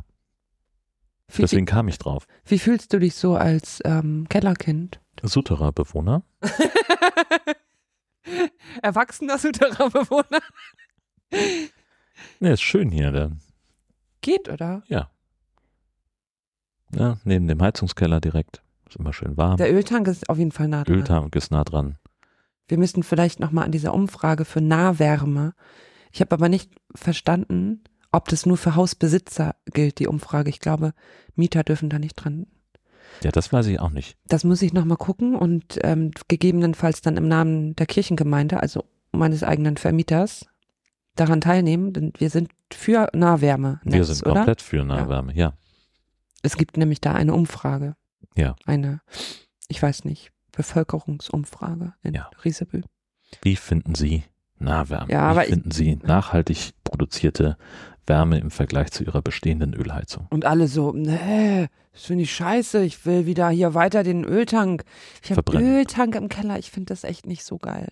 Wie, 1.32 1.42
Deswegen 1.42 1.66
kam 1.66 1.88
ich 1.88 1.98
drauf. 1.98 2.26
wie 2.46 2.58
fühlst 2.58 2.92
du 2.92 2.98
dich 3.00 3.14
so 3.14 3.34
als 3.36 3.80
ähm, 3.84 4.26
Kellerkind? 4.30 5.00
Souterrain-Bewohner. 5.22 6.22
Erwachsener 8.82 9.38
Souterrainbewohner? 9.38 10.40
Ne, 12.40 12.52
ist 12.52 12.62
schön 12.62 12.90
hier. 12.90 13.10
Der, 13.10 13.32
Geht, 14.28 14.48
oder? 14.48 14.82
ja. 14.88 15.10
Ja, 16.94 17.18
neben 17.24 17.48
dem 17.48 17.60
Heizungskeller 17.62 18.20
direkt. 18.20 18.62
Ist 18.88 18.96
immer 18.96 19.12
schön 19.12 19.36
warm. 19.36 19.56
Der 19.56 19.72
Öltank 19.72 20.08
ist 20.08 20.28
auf 20.28 20.38
jeden 20.38 20.52
Fall 20.52 20.68
nah 20.68 20.84
dran. 20.84 20.96
Öltank 20.96 21.36
ist 21.36 21.50
nah 21.50 21.64
dran. 21.64 21.96
Wir 22.66 22.78
müssten 22.78 23.02
vielleicht 23.02 23.40
nochmal 23.40 23.64
an 23.64 23.72
dieser 23.72 23.94
Umfrage 23.94 24.44
für 24.44 24.60
Nahwärme. 24.60 25.54
Ich 26.12 26.20
habe 26.20 26.32
aber 26.32 26.48
nicht 26.48 26.70
verstanden, 26.94 27.84
ob 28.12 28.28
das 28.28 28.46
nur 28.46 28.56
für 28.56 28.74
Hausbesitzer 28.74 29.54
gilt, 29.72 29.98
die 29.98 30.08
Umfrage. 30.08 30.50
Ich 30.50 30.60
glaube, 30.60 30.92
Mieter 31.34 31.62
dürfen 31.62 31.88
da 31.90 31.98
nicht 31.98 32.16
dran. 32.16 32.46
Ja, 33.22 33.30
das 33.30 33.52
weiß 33.52 33.66
ich 33.66 33.80
auch 33.80 33.90
nicht. 33.90 34.16
Das 34.26 34.44
muss 34.44 34.62
ich 34.62 34.72
nochmal 34.72 34.98
gucken 34.98 35.36
und 35.36 35.78
ähm, 35.82 36.10
gegebenenfalls 36.28 37.00
dann 37.00 37.16
im 37.16 37.28
Namen 37.28 37.76
der 37.76 37.86
Kirchengemeinde, 37.86 38.60
also 38.60 38.84
meines 39.12 39.42
eigenen 39.42 39.76
Vermieters, 39.76 40.46
daran 41.16 41.40
teilnehmen, 41.40 41.92
denn 41.92 42.12
wir 42.18 42.30
sind 42.30 42.50
für 42.74 43.08
Nahwärme. 43.14 43.80
Wir 43.84 44.04
sind 44.04 44.24
oder? 44.26 44.34
komplett 44.36 44.62
für 44.62 44.84
Nahwärme, 44.84 45.34
ja. 45.34 45.52
Es 46.42 46.56
gibt 46.56 46.76
nämlich 46.76 47.00
da 47.00 47.12
eine 47.14 47.34
Umfrage. 47.34 47.94
Ja. 48.36 48.54
Eine, 48.66 49.00
ich 49.68 49.82
weiß 49.82 50.04
nicht, 50.04 50.30
Bevölkerungsumfrage 50.52 51.94
in 52.02 52.14
Ja. 52.14 52.30
Riesebü. 52.44 52.82
Wie 53.42 53.56
finden 53.56 53.94
Sie 53.94 54.24
Nahwärme? 54.58 55.10
Ja, 55.12 55.26
Wie 55.26 55.30
aber 55.30 55.44
ich- 55.44 55.50
finden 55.50 55.70
Sie 55.70 55.96
nachhaltig 55.96 56.72
produzierte 56.84 57.56
Wärme 58.06 58.38
im 58.38 58.50
Vergleich 58.50 58.90
zu 58.90 59.04
Ihrer 59.04 59.22
bestehenden 59.22 59.74
Ölheizung? 59.74 60.26
Und 60.30 60.44
alle 60.44 60.68
so, 60.68 60.92
nee, 60.92 61.68
das 61.92 62.04
finde 62.04 62.22
ich 62.24 62.32
scheiße, 62.32 62.82
ich 62.82 63.04
will 63.04 63.26
wieder 63.26 63.50
hier 63.50 63.74
weiter 63.74 64.02
den 64.02 64.24
Öltank. 64.24 64.84
Ich 65.22 65.30
habe. 65.32 65.58
Öltank 65.58 66.14
im 66.14 66.28
Keller, 66.28 66.58
ich 66.58 66.70
finde 66.70 66.86
das 66.92 67.04
echt 67.04 67.26
nicht 67.26 67.44
so 67.44 67.58
geil. 67.58 67.88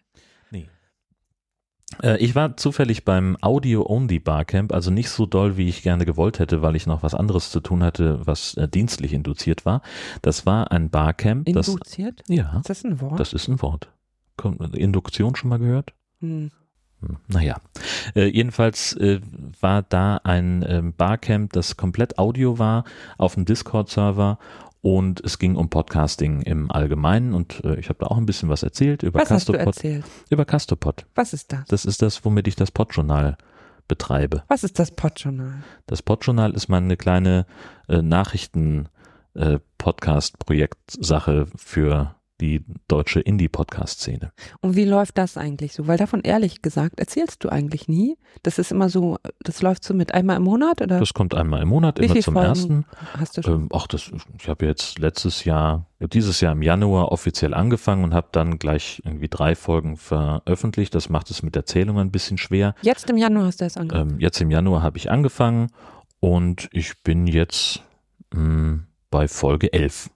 Äh, 2.02 2.18
ich 2.18 2.34
war 2.34 2.56
zufällig 2.56 3.04
beim 3.04 3.36
Audio-Only 3.40 4.18
Barcamp, 4.18 4.72
also 4.72 4.90
nicht 4.90 5.08
so 5.10 5.26
doll, 5.26 5.56
wie 5.56 5.68
ich 5.68 5.82
gerne 5.82 6.04
gewollt 6.04 6.38
hätte, 6.38 6.62
weil 6.62 6.76
ich 6.76 6.86
noch 6.86 7.02
was 7.02 7.14
anderes 7.14 7.50
zu 7.50 7.60
tun 7.60 7.82
hatte, 7.82 8.26
was 8.26 8.54
äh, 8.54 8.68
dienstlich 8.68 9.12
induziert 9.12 9.64
war. 9.64 9.82
Das 10.22 10.46
war 10.46 10.72
ein 10.72 10.90
Barcamp, 10.90 11.46
das, 11.52 11.68
Induziert? 11.68 12.22
ja, 12.28 12.58
Ist 12.58 12.70
das 12.70 12.84
ein 12.84 13.00
Wort? 13.00 13.20
das 13.20 13.32
ist 13.32 13.48
ein 13.48 13.62
Wort. 13.62 13.88
Induktion 14.74 15.34
schon 15.36 15.50
mal 15.50 15.58
gehört? 15.58 15.92
hm. 16.20 16.50
Hm, 17.00 17.18
Naja, 17.28 17.56
äh, 18.14 18.24
jedenfalls 18.24 18.94
äh, 18.94 19.20
war 19.60 19.82
da 19.82 20.16
ein 20.24 20.64
ähm, 20.66 20.94
Barcamp, 20.96 21.52
das 21.52 21.76
komplett 21.76 22.18
Audio 22.18 22.58
war, 22.58 22.84
auf 23.18 23.36
einem 23.36 23.44
Discord-Server 23.44 24.38
und 24.86 25.20
es 25.24 25.40
ging 25.40 25.56
um 25.56 25.68
Podcasting 25.68 26.42
im 26.42 26.70
Allgemeinen 26.70 27.34
und 27.34 27.64
äh, 27.64 27.74
ich 27.74 27.88
habe 27.88 27.98
da 27.98 28.06
auch 28.06 28.18
ein 28.18 28.24
bisschen 28.24 28.48
was 28.48 28.62
erzählt 28.62 29.02
über 29.02 29.18
Was 29.18 29.32
hast 29.32 29.48
du 29.48 29.52
Castopod. 29.52 29.76
erzählt? 29.76 30.04
Über 30.30 30.44
Castopod. 30.44 31.06
Was 31.16 31.32
ist 31.32 31.52
das? 31.52 31.64
Das 31.66 31.84
ist 31.84 32.02
das, 32.02 32.24
womit 32.24 32.46
ich 32.46 32.54
das 32.54 32.70
Podjournal 32.70 33.36
betreibe. 33.88 34.44
Was 34.46 34.62
ist 34.62 34.78
das 34.78 34.92
Podjournal? 34.92 35.64
Das 35.88 36.02
Podjournal 36.02 36.52
ist 36.52 36.68
meine 36.68 36.96
kleine 36.96 37.46
äh, 37.88 38.00
Nachrichten 38.00 38.88
äh, 39.34 39.58
Podcast-Projektsache 39.78 41.48
für 41.56 42.14
die 42.40 42.64
deutsche 42.88 43.20
Indie-Podcast-Szene. 43.20 44.32
Und 44.60 44.76
wie 44.76 44.84
läuft 44.84 45.16
das 45.18 45.36
eigentlich 45.36 45.72
so? 45.72 45.86
Weil 45.86 45.96
davon 45.98 46.20
ehrlich 46.20 46.60
gesagt 46.62 47.00
erzählst 47.00 47.42
du 47.44 47.48
eigentlich 47.48 47.88
nie. 47.88 48.18
Das 48.42 48.58
ist 48.58 48.72
immer 48.72 48.88
so, 48.90 49.16
das 49.40 49.62
läuft 49.62 49.84
so 49.84 49.94
mit 49.94 50.12
einmal 50.14 50.36
im 50.36 50.42
Monat 50.42 50.82
oder 50.82 51.00
Das 51.00 51.14
kommt 51.14 51.34
einmal 51.34 51.62
im 51.62 51.68
Monat, 51.68 51.98
Wie 52.00 52.04
immer 52.04 52.20
zum 52.20 52.34
Folgen? 52.34 52.48
ersten. 52.48 52.84
hast 53.18 53.36
du 53.38 53.42
schon? 53.42 53.54
Ähm, 53.62 53.68
ach, 53.72 53.86
das, 53.86 54.10
ich 54.38 54.48
habe 54.48 54.66
jetzt 54.66 54.98
letztes 54.98 55.44
Jahr, 55.44 55.86
dieses 56.00 56.40
Jahr 56.40 56.52
im 56.52 56.62
Januar 56.62 57.10
offiziell 57.12 57.54
angefangen 57.54 58.04
und 58.04 58.12
habe 58.14 58.28
dann 58.32 58.58
gleich 58.58 59.00
irgendwie 59.04 59.28
drei 59.28 59.54
Folgen 59.54 59.96
veröffentlicht. 59.96 60.94
Das 60.94 61.08
macht 61.08 61.30
es 61.30 61.42
mit 61.42 61.54
der 61.54 61.64
Zählung 61.66 61.98
ein 61.98 62.10
bisschen 62.10 62.36
schwer. 62.38 62.74
Jetzt 62.82 63.08
im 63.08 63.16
Januar 63.16 63.46
hast 63.46 63.60
du 63.60 63.64
es 63.64 63.76
angefangen. 63.76 64.10
Ähm, 64.12 64.20
jetzt 64.20 64.40
im 64.40 64.50
Januar 64.50 64.82
habe 64.82 64.98
ich 64.98 65.10
angefangen 65.10 65.68
und 66.20 66.68
ich 66.72 67.02
bin 67.02 67.26
jetzt 67.26 67.82
mh, 68.34 68.80
bei 69.10 69.28
Folge 69.28 69.72
11, 69.72 70.10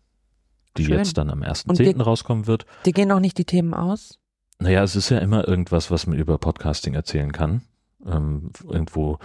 die 0.76 0.84
Schön. 0.84 0.98
jetzt 0.98 1.18
dann 1.18 1.30
am 1.30 1.40
Und 1.40 1.46
1.10. 1.48 1.78
wir- 1.98 2.00
rauskommen 2.04 2.46
wird. 2.46 2.66
Dir 2.86 2.92
gehen 2.92 3.10
auch 3.12 3.20
nicht 3.20 3.38
die 3.38 3.44
Themen 3.44 3.74
aus? 3.74 4.18
Naja, 4.58 4.82
es 4.82 4.94
ist 4.96 5.08
ja 5.10 5.18
immer 5.18 5.48
irgendwas, 5.48 5.90
was 5.90 6.06
man 6.06 6.18
über 6.18 6.36
Podcasting 6.38 6.94
erzählen 6.94 7.32
kann. 7.32 7.62
Ähm, 8.06 8.50
irgendwo 8.66 9.18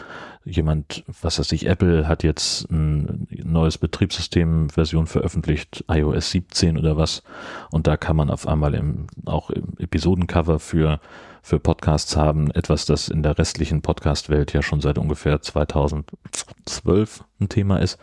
jemand, 0.44 1.06
was 1.22 1.40
weiß 1.40 1.52
ich, 1.54 1.66
Apple 1.66 2.10
hat 2.10 2.24
jetzt 2.24 2.70
ein 2.70 3.26
neues 3.32 3.78
Betriebssystem-Version 3.78 5.08
veröffentlicht, 5.08 5.86
iOS 5.90 6.32
17 6.32 6.78
oder 6.78 6.98
was. 6.98 7.24
Und 7.72 7.88
da 7.88 7.96
kann 7.96 8.18
man 8.18 8.30
auf 8.30 8.48
einmal 8.48 8.74
im, 8.76 9.08
auch 9.26 9.50
im 9.50 9.74
Episodencover 9.78 10.60
für, 10.60 11.00
für 11.42 11.58
Podcasts 11.60 12.18
haben. 12.18 12.52
Etwas, 12.52 12.86
das 12.86 13.08
in 13.08 13.24
der 13.24 13.38
restlichen 13.38 13.82
Podcast-Welt 13.82 14.52
ja 14.52 14.62
schon 14.62 14.82
seit 14.82 14.98
ungefähr 14.98 15.42
2012 15.42 17.24
ein 17.40 17.50
Thema 17.50 17.78
ist. 17.80 17.98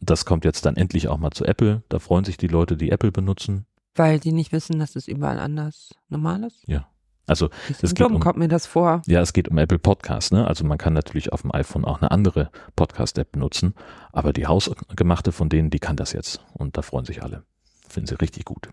Das 0.00 0.24
kommt 0.24 0.44
jetzt 0.44 0.64
dann 0.66 0.76
endlich 0.76 1.08
auch 1.08 1.18
mal 1.18 1.30
zu 1.32 1.44
Apple. 1.44 1.82
Da 1.88 1.98
freuen 1.98 2.24
sich 2.24 2.36
die 2.36 2.46
Leute, 2.46 2.76
die 2.76 2.90
Apple 2.90 3.12
benutzen. 3.12 3.66
Weil 3.94 4.20
die 4.20 4.32
nicht 4.32 4.52
wissen, 4.52 4.78
dass 4.78 4.94
es 4.96 5.08
überall 5.08 5.38
anders 5.40 5.94
normal 6.08 6.44
ist? 6.44 6.64
Also 7.26 7.48
Bisschen 7.66 7.84
Es 7.88 7.94
geht 7.94 8.06
um- 8.06 8.20
kommt 8.20 8.38
mir 8.38 8.48
das 8.48 8.66
vor. 8.66 9.02
Ja, 9.06 9.20
es 9.20 9.34
geht 9.34 9.48
um 9.48 9.58
Apple 9.58 9.78
Podcasts, 9.78 10.30
ne? 10.30 10.46
Also 10.46 10.64
man 10.64 10.78
kann 10.78 10.94
natürlich 10.94 11.30
auf 11.32 11.42
dem 11.42 11.52
iPhone 11.54 11.84
auch 11.84 12.00
eine 12.00 12.10
andere 12.10 12.50
Podcast-App 12.74 13.32
benutzen, 13.32 13.74
aber 14.12 14.32
die 14.32 14.46
hausgemachte 14.46 15.30
von 15.32 15.50
denen, 15.50 15.68
die 15.68 15.78
kann 15.78 15.96
das 15.96 16.12
jetzt. 16.14 16.40
Und 16.54 16.78
da 16.78 16.82
freuen 16.82 17.04
sich 17.04 17.22
alle. 17.22 17.42
Finden 17.86 18.06
sie 18.06 18.14
richtig 18.18 18.46
gut. 18.46 18.70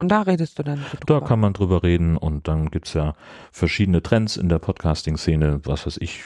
Und 0.00 0.10
da 0.10 0.22
redest 0.22 0.60
du 0.60 0.62
dann 0.62 0.78
so 0.78 0.84
Da 1.06 1.14
drüber. 1.14 1.26
kann 1.26 1.40
man 1.40 1.54
drüber 1.54 1.82
reden 1.82 2.16
und 2.16 2.46
dann 2.46 2.70
gibt's 2.70 2.92
ja 2.92 3.14
verschiedene 3.50 4.00
Trends 4.00 4.36
in 4.36 4.48
der 4.48 4.60
Podcasting-Szene, 4.60 5.62
was 5.64 5.86
weiß 5.86 5.96
ich, 6.00 6.22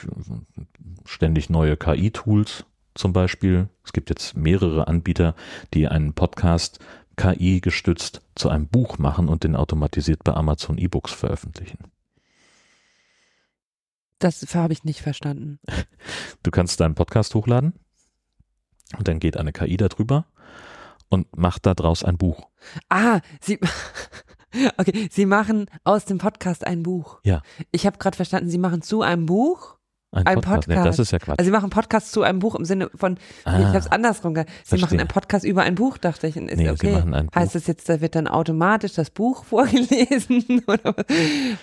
ständig 1.05 1.49
neue 1.49 1.75
KI-Tools 1.75 2.65
zum 2.95 3.13
Beispiel. 3.13 3.69
Es 3.83 3.93
gibt 3.93 4.09
jetzt 4.09 4.35
mehrere 4.35 4.87
Anbieter, 4.87 5.35
die 5.73 5.87
einen 5.87 6.13
Podcast 6.13 6.79
KI 7.15 7.61
gestützt 7.61 8.21
zu 8.35 8.49
einem 8.49 8.67
Buch 8.67 8.97
machen 8.97 9.29
und 9.29 9.43
den 9.43 9.55
automatisiert 9.55 10.23
bei 10.23 10.33
Amazon 10.33 10.77
E-Books 10.77 11.11
veröffentlichen. 11.11 11.79
Das 14.19 14.55
habe 14.55 14.73
ich 14.73 14.83
nicht 14.83 15.01
verstanden. 15.01 15.59
Du 16.43 16.51
kannst 16.51 16.79
deinen 16.79 16.95
Podcast 16.95 17.35
hochladen 17.35 17.73
und 18.97 19.07
dann 19.07 19.19
geht 19.19 19.37
eine 19.37 19.51
KI 19.51 19.77
darüber 19.77 20.25
und 21.09 21.37
macht 21.37 21.65
daraus 21.65 22.03
ein 22.03 22.17
Buch. 22.17 22.49
Ah, 22.89 23.21
sie. 23.41 23.59
Okay, 24.77 25.09
Sie 25.11 25.25
machen 25.25 25.65
aus 25.83 26.05
dem 26.05 26.19
Podcast 26.19 26.67
ein 26.67 26.83
Buch. 26.83 27.19
Ja. 27.23 27.41
Ich 27.71 27.87
habe 27.87 27.97
gerade 27.97 28.15
verstanden, 28.15 28.51
Sie 28.51 28.59
machen 28.59 28.83
zu 28.83 29.01
einem 29.01 29.25
Buch. 29.25 29.77
Ein, 30.13 30.25
Ein 30.27 30.35
Podcast. 30.41 30.67
Nee, 30.67 30.75
Podcast. 30.75 30.99
das 30.99 31.05
ist 31.07 31.11
ja 31.11 31.19
Quatsch. 31.19 31.39
Also 31.39 31.49
Sie 31.49 31.51
machen 31.51 31.69
Podcast 31.69 32.11
zu 32.11 32.21
einem 32.21 32.39
Buch 32.39 32.55
im 32.55 32.65
Sinne 32.65 32.89
von, 32.95 33.17
Ah, 33.45 33.59
ich 33.59 33.65
habe 33.65 33.77
es 33.79 33.87
andersrum 33.87 34.33
gehört. 34.33 34.49
Sie 34.63 34.75
machen 34.75 34.79
verstehe. 34.81 34.99
einen 34.99 35.07
Podcast 35.07 35.43
über 35.45 35.63
ein 35.63 35.75
Buch, 35.75 35.97
dachte 35.97 36.27
ich. 36.27 36.37
Ist 36.37 36.55
nee, 36.57 36.69
okay. 36.69 36.87
sie 36.87 36.93
machen 36.93 37.13
ein 37.13 37.25
Buch. 37.27 37.35
heißt 37.35 37.55
das 37.55 37.67
jetzt, 37.67 37.89
da 37.89 37.99
wird 37.99 38.15
dann 38.15 38.27
automatisch 38.27 38.93
das 38.93 39.09
Buch 39.09 39.43
vorgelesen? 39.45 40.61
Oder? 40.67 40.95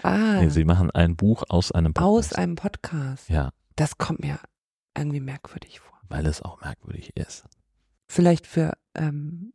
Ah, 0.02 0.40
nee, 0.40 0.48
sie 0.48 0.64
machen 0.64 0.90
ein 0.90 1.16
Buch 1.16 1.44
aus 1.48 1.72
einem 1.72 1.94
Podcast. 1.94 2.32
aus 2.32 2.38
einem 2.38 2.56
Podcast. 2.56 3.28
ja, 3.28 3.50
Das 3.76 3.98
kommt 3.98 4.20
mir 4.20 4.38
irgendwie 4.96 5.20
merkwürdig 5.20 5.80
vor. 5.80 5.96
weil 6.08 6.26
es 6.26 6.42
auch 6.42 6.60
merkwürdig 6.60 7.16
ist. 7.16 7.44
Vielleicht 8.08 8.46
für 8.46 8.72
ähm, 8.96 9.52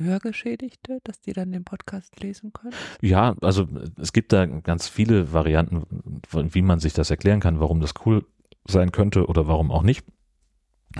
Hörgeschädigte, 0.00 0.98
dass 1.04 1.20
die 1.20 1.32
dann 1.32 1.52
den 1.52 1.64
Podcast 1.64 2.20
lesen 2.20 2.52
können? 2.52 2.74
Ja, 3.00 3.34
also 3.40 3.66
es 4.00 4.12
gibt 4.12 4.32
da 4.32 4.46
ganz 4.46 4.88
viele 4.88 5.32
Varianten, 5.32 5.84
wie 6.30 6.62
man 6.62 6.80
sich 6.80 6.92
das 6.92 7.10
erklären 7.10 7.40
kann, 7.40 7.60
warum 7.60 7.80
das 7.80 7.94
cool 8.06 8.24
sein 8.66 8.92
könnte 8.92 9.26
oder 9.26 9.46
warum 9.46 9.70
auch 9.70 9.82
nicht. 9.82 10.04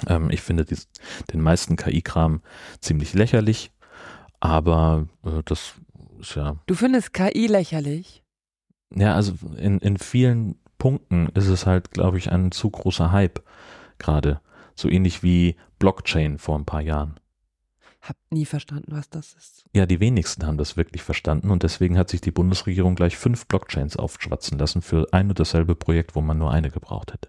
Ähm, 0.06 0.30
ich 0.30 0.42
finde 0.42 0.64
dies, 0.64 0.88
den 1.32 1.40
meisten 1.40 1.76
KI-Kram 1.76 2.42
ziemlich 2.80 3.14
lächerlich, 3.14 3.70
aber 4.40 5.08
äh, 5.24 5.42
das 5.44 5.74
ist 6.20 6.34
ja 6.34 6.56
Du 6.66 6.74
findest 6.74 7.12
KI 7.12 7.46
lächerlich? 7.46 8.22
Ja, 8.94 9.14
also 9.14 9.34
in, 9.56 9.78
in 9.78 9.98
vielen 9.98 10.56
Punkten 10.78 11.28
ist 11.34 11.48
es 11.48 11.66
halt, 11.66 11.90
glaube 11.90 12.18
ich, 12.18 12.30
ein 12.30 12.52
zu 12.52 12.70
großer 12.70 13.12
Hype 13.12 13.42
gerade. 13.98 14.40
So 14.74 14.88
ähnlich 14.88 15.22
wie 15.22 15.56
Blockchain 15.78 16.38
vor 16.38 16.56
ein 16.56 16.64
paar 16.64 16.80
Jahren. 16.80 17.18
Hab 18.00 18.16
nie 18.30 18.46
verstanden, 18.46 18.92
was 18.92 19.10
das 19.10 19.34
ist. 19.34 19.64
Ja, 19.74 19.84
die 19.84 20.00
wenigsten 20.00 20.46
haben 20.46 20.58
das 20.58 20.76
wirklich 20.76 21.02
verstanden 21.02 21.50
und 21.50 21.62
deswegen 21.62 21.98
hat 21.98 22.08
sich 22.08 22.20
die 22.20 22.30
Bundesregierung 22.30 22.94
gleich 22.94 23.16
fünf 23.16 23.46
Blockchains 23.46 23.96
aufschwatzen 23.96 24.58
lassen 24.58 24.82
für 24.82 25.12
ein 25.12 25.28
und 25.28 25.40
dasselbe 25.40 25.74
Projekt, 25.74 26.14
wo 26.14 26.20
man 26.20 26.38
nur 26.38 26.50
eine 26.50 26.70
gebraucht 26.70 27.12
hätte. 27.12 27.28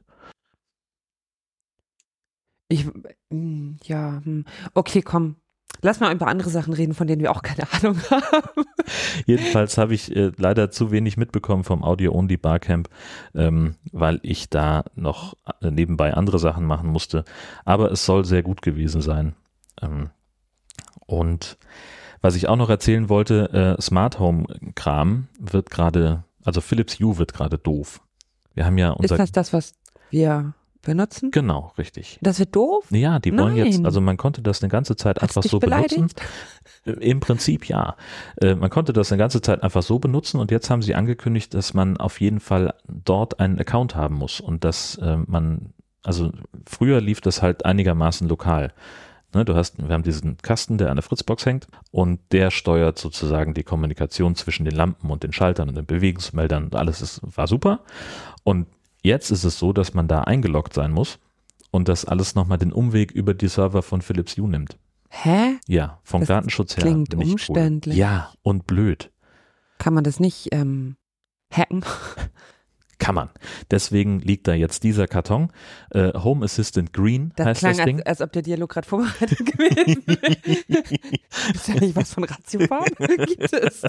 Ich, 2.67 2.85
mm, 3.29 3.77
ja, 3.83 4.21
hm. 4.23 4.45
okay, 4.75 5.01
komm. 5.01 5.37
Lass 5.81 5.99
mal 5.99 6.13
über 6.13 6.27
andere 6.27 6.49
Sachen 6.49 6.73
reden, 6.73 6.93
von 6.93 7.07
denen 7.07 7.21
wir 7.21 7.31
auch 7.31 7.41
keine 7.41 7.67
Ahnung 7.73 7.99
haben. 8.11 8.65
Jedenfalls 9.25 9.77
habe 9.77 9.93
ich 9.93 10.15
äh, 10.15 10.31
leider 10.37 10.71
zu 10.71 10.91
wenig 10.91 11.17
mitbekommen 11.17 11.63
vom 11.63 11.83
Audio-Only 11.83 12.37
Barcamp, 12.37 12.89
ähm, 13.33 13.75
weil 13.91 14.19
ich 14.23 14.49
da 14.49 14.83
noch 14.95 15.35
äh, 15.61 15.71
nebenbei 15.71 16.13
andere 16.13 16.37
Sachen 16.37 16.65
machen 16.65 16.89
musste. 16.89 17.23
Aber 17.65 17.91
es 17.91 18.05
soll 18.05 18.25
sehr 18.25 18.43
gut 18.43 18.61
gewesen 18.61 19.01
sein. 19.01 19.35
Ähm, 19.81 20.09
und 21.09 21.57
was 22.21 22.35
ich 22.35 22.47
auch 22.49 22.55
noch 22.55 22.69
erzählen 22.69 23.09
wollte, 23.09 23.77
äh, 23.77 23.81
Smart 23.81 24.19
Home 24.19 24.45
Kram 24.75 25.27
wird 25.39 25.69
gerade, 25.69 26.23
also 26.43 26.61
Philips 26.61 26.99
Hue 26.99 27.17
wird 27.17 27.33
gerade 27.33 27.57
doof. 27.57 28.01
Wir 28.53 28.65
haben 28.65 28.77
ja 28.77 28.91
unser. 28.91 29.15
Ist 29.15 29.19
das 29.19 29.31
das, 29.31 29.53
was 29.53 29.73
wir 30.09 30.53
benutzen? 30.81 31.31
Genau, 31.31 31.71
richtig. 31.77 32.19
Das 32.21 32.39
wird 32.39 32.55
doof? 32.55 32.85
Ja, 32.89 33.19
die 33.19 33.37
wollen 33.37 33.55
jetzt, 33.55 33.77
Nein. 33.77 33.85
also 33.85 34.01
man 34.01 34.17
konnte 34.17 34.41
das 34.41 34.61
eine 34.61 34.69
ganze 34.69 34.95
Zeit 34.95 35.21
Hat's 35.21 35.37
einfach 35.37 35.49
so 35.49 35.59
benutzen. 35.59 36.07
beleidigt? 36.07 36.21
Äh, 36.85 36.91
Im 37.09 37.19
Prinzip 37.19 37.67
ja. 37.67 37.95
Äh, 38.41 38.55
Man 38.55 38.69
konnte 38.69 38.93
das 38.93 39.11
eine 39.11 39.19
ganze 39.19 39.41
Zeit 39.41 39.63
einfach 39.63 39.83
so 39.83 39.99
benutzen 39.99 40.39
und 40.39 40.51
jetzt 40.51 40.69
haben 40.69 40.81
sie 40.81 40.95
angekündigt, 40.95 41.53
dass 41.53 41.73
man 41.73 41.97
auf 41.97 42.19
jeden 42.21 42.39
Fall 42.39 42.73
dort 42.87 43.39
einen 43.39 43.59
Account 43.59 43.95
haben 43.95 44.15
muss 44.15 44.39
und 44.39 44.63
dass 44.63 44.95
äh, 44.97 45.17
man, 45.25 45.73
also 46.03 46.31
früher 46.65 47.01
lief 47.01 47.21
das 47.21 47.41
halt 47.41 47.65
einigermaßen 47.65 48.27
lokal. 48.27 48.73
Ne, 49.33 49.45
du 49.45 49.55
hast, 49.55 49.77
wir 49.77 49.93
haben 49.93 50.03
diesen 50.03 50.37
Kasten, 50.37 50.77
der 50.79 50.89
an 50.89 50.95
der 50.95 51.03
Fritzbox 51.03 51.45
hängt 51.45 51.67
und 51.91 52.19
der 52.31 52.49
steuert 52.49 52.97
sozusagen 52.97 53.53
die 53.53 53.63
Kommunikation 53.63 54.35
zwischen 54.35 54.65
den 54.65 54.73
Lampen 54.75 55.11
und 55.11 55.21
den 55.21 55.31
Schaltern 55.33 55.69
und 55.69 55.75
den 55.75 55.85
Bewegungsmeldern 55.85 56.63
und 56.63 56.75
alles 56.75 57.01
ist, 57.01 57.21
war 57.23 57.45
super. 57.47 57.81
Und 58.43 58.65
jetzt 59.03 59.29
ist 59.29 59.43
es 59.43 59.59
so, 59.59 59.71
dass 59.71 59.93
man 59.93 60.07
da 60.07 60.21
eingeloggt 60.21 60.73
sein 60.73 60.91
muss 60.91 61.19
und 61.69 61.87
das 61.87 62.05
alles 62.05 62.33
nochmal 62.33 62.57
den 62.57 62.73
Umweg 62.73 63.11
über 63.11 63.35
die 63.35 63.47
Server 63.49 63.83
von 63.83 64.01
Philips 64.01 64.35
Hue 64.35 64.49
nimmt. 64.49 64.77
Hä? 65.09 65.57
Ja, 65.67 65.99
vom 66.03 66.21
Das 66.21 66.27
Datenschutz 66.29 66.77
her. 66.77 66.83
klingt 66.83 67.15
nicht 67.15 67.31
umständlich. 67.31 67.95
Cool. 67.95 67.99
Ja, 68.01 68.31
und 68.41 68.65
blöd. 68.65 69.11
Kann 69.77 69.93
man 69.93 70.03
das 70.03 70.19
nicht 70.19 70.49
ähm, 70.51 70.95
hacken? 71.51 71.83
Kann 72.99 73.15
man. 73.15 73.29
Deswegen 73.71 74.19
liegt 74.19 74.47
da 74.47 74.53
jetzt 74.53 74.83
dieser 74.83 75.07
Karton. 75.07 75.51
Äh, 75.91 76.11
Home 76.13 76.43
Assistant 76.45 76.91
Green 76.93 77.31
Das 77.37 77.45
heißt 77.47 77.59
klang, 77.61 77.77
das 77.77 77.85
Ding. 77.85 77.97
als, 77.99 78.07
als 78.07 78.21
ob 78.21 78.33
der 78.33 78.41
Dialog 78.41 78.69
gerade 78.69 78.87
vorbereitet 78.87 79.37
gewesen 79.45 80.03
wäre. 80.05 80.83
Ist 81.53 81.67
ja 81.67 81.75
nicht 81.75 81.95
was 81.95 82.13
von 82.13 82.25
Ratiofarm? 82.25 82.85
Gibt 83.25 83.53
es? 83.53 83.83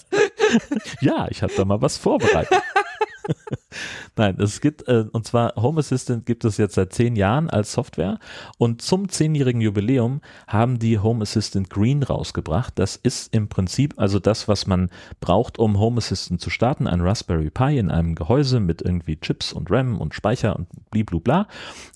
Ja, 1.01 1.27
ich 1.29 1.43
habe 1.43 1.53
da 1.57 1.65
mal 1.65 1.83
was 1.83 1.97
vorbereitet. 1.97 2.63
Nein, 4.17 4.37
es 4.41 4.61
gibt, 4.61 4.87
äh, 4.89 5.05
und 5.13 5.27
zwar 5.27 5.55
Home 5.57 5.81
Assistant 5.81 6.27
gibt 6.27 6.45
es 6.45 6.57
jetzt 6.57 6.75
seit 6.75 6.93
zehn 6.93 7.17
Jahren 7.17 7.51
als 7.51 7.73
Software 7.73 8.19
und 8.59 8.83
zum 8.83 9.09
zehnjährigen 9.09 9.61
Jubiläum 9.61 10.21
haben 10.47 10.79
die 10.79 10.99
Home 10.99 11.23
Assistant 11.23 11.71
Green 11.71 12.03
rausgebracht. 12.03 12.79
Das 12.79 12.97
ist 12.97 13.35
im 13.35 13.49
Prinzip 13.49 13.95
also 13.97 14.19
das, 14.19 14.49
was 14.49 14.67
man 14.67 14.91
braucht, 15.21 15.59
um 15.59 15.79
Home 15.79 15.99
Assistant 15.99 16.41
zu 16.41 16.51
starten. 16.51 16.87
Ein 16.87 17.01
Raspberry 17.01 17.51
Pi 17.51 17.79
in 17.79 17.91
einem 17.91 18.15
Gehäuse 18.15 18.61
mit 18.61 18.83
irgendwie 18.83 19.19
Chips 19.19 19.53
und 19.53 19.71
RAM 19.71 20.01
und 20.01 20.15
Speicher 20.15 20.57
und 20.57 20.69
bliblubla. 20.91 21.47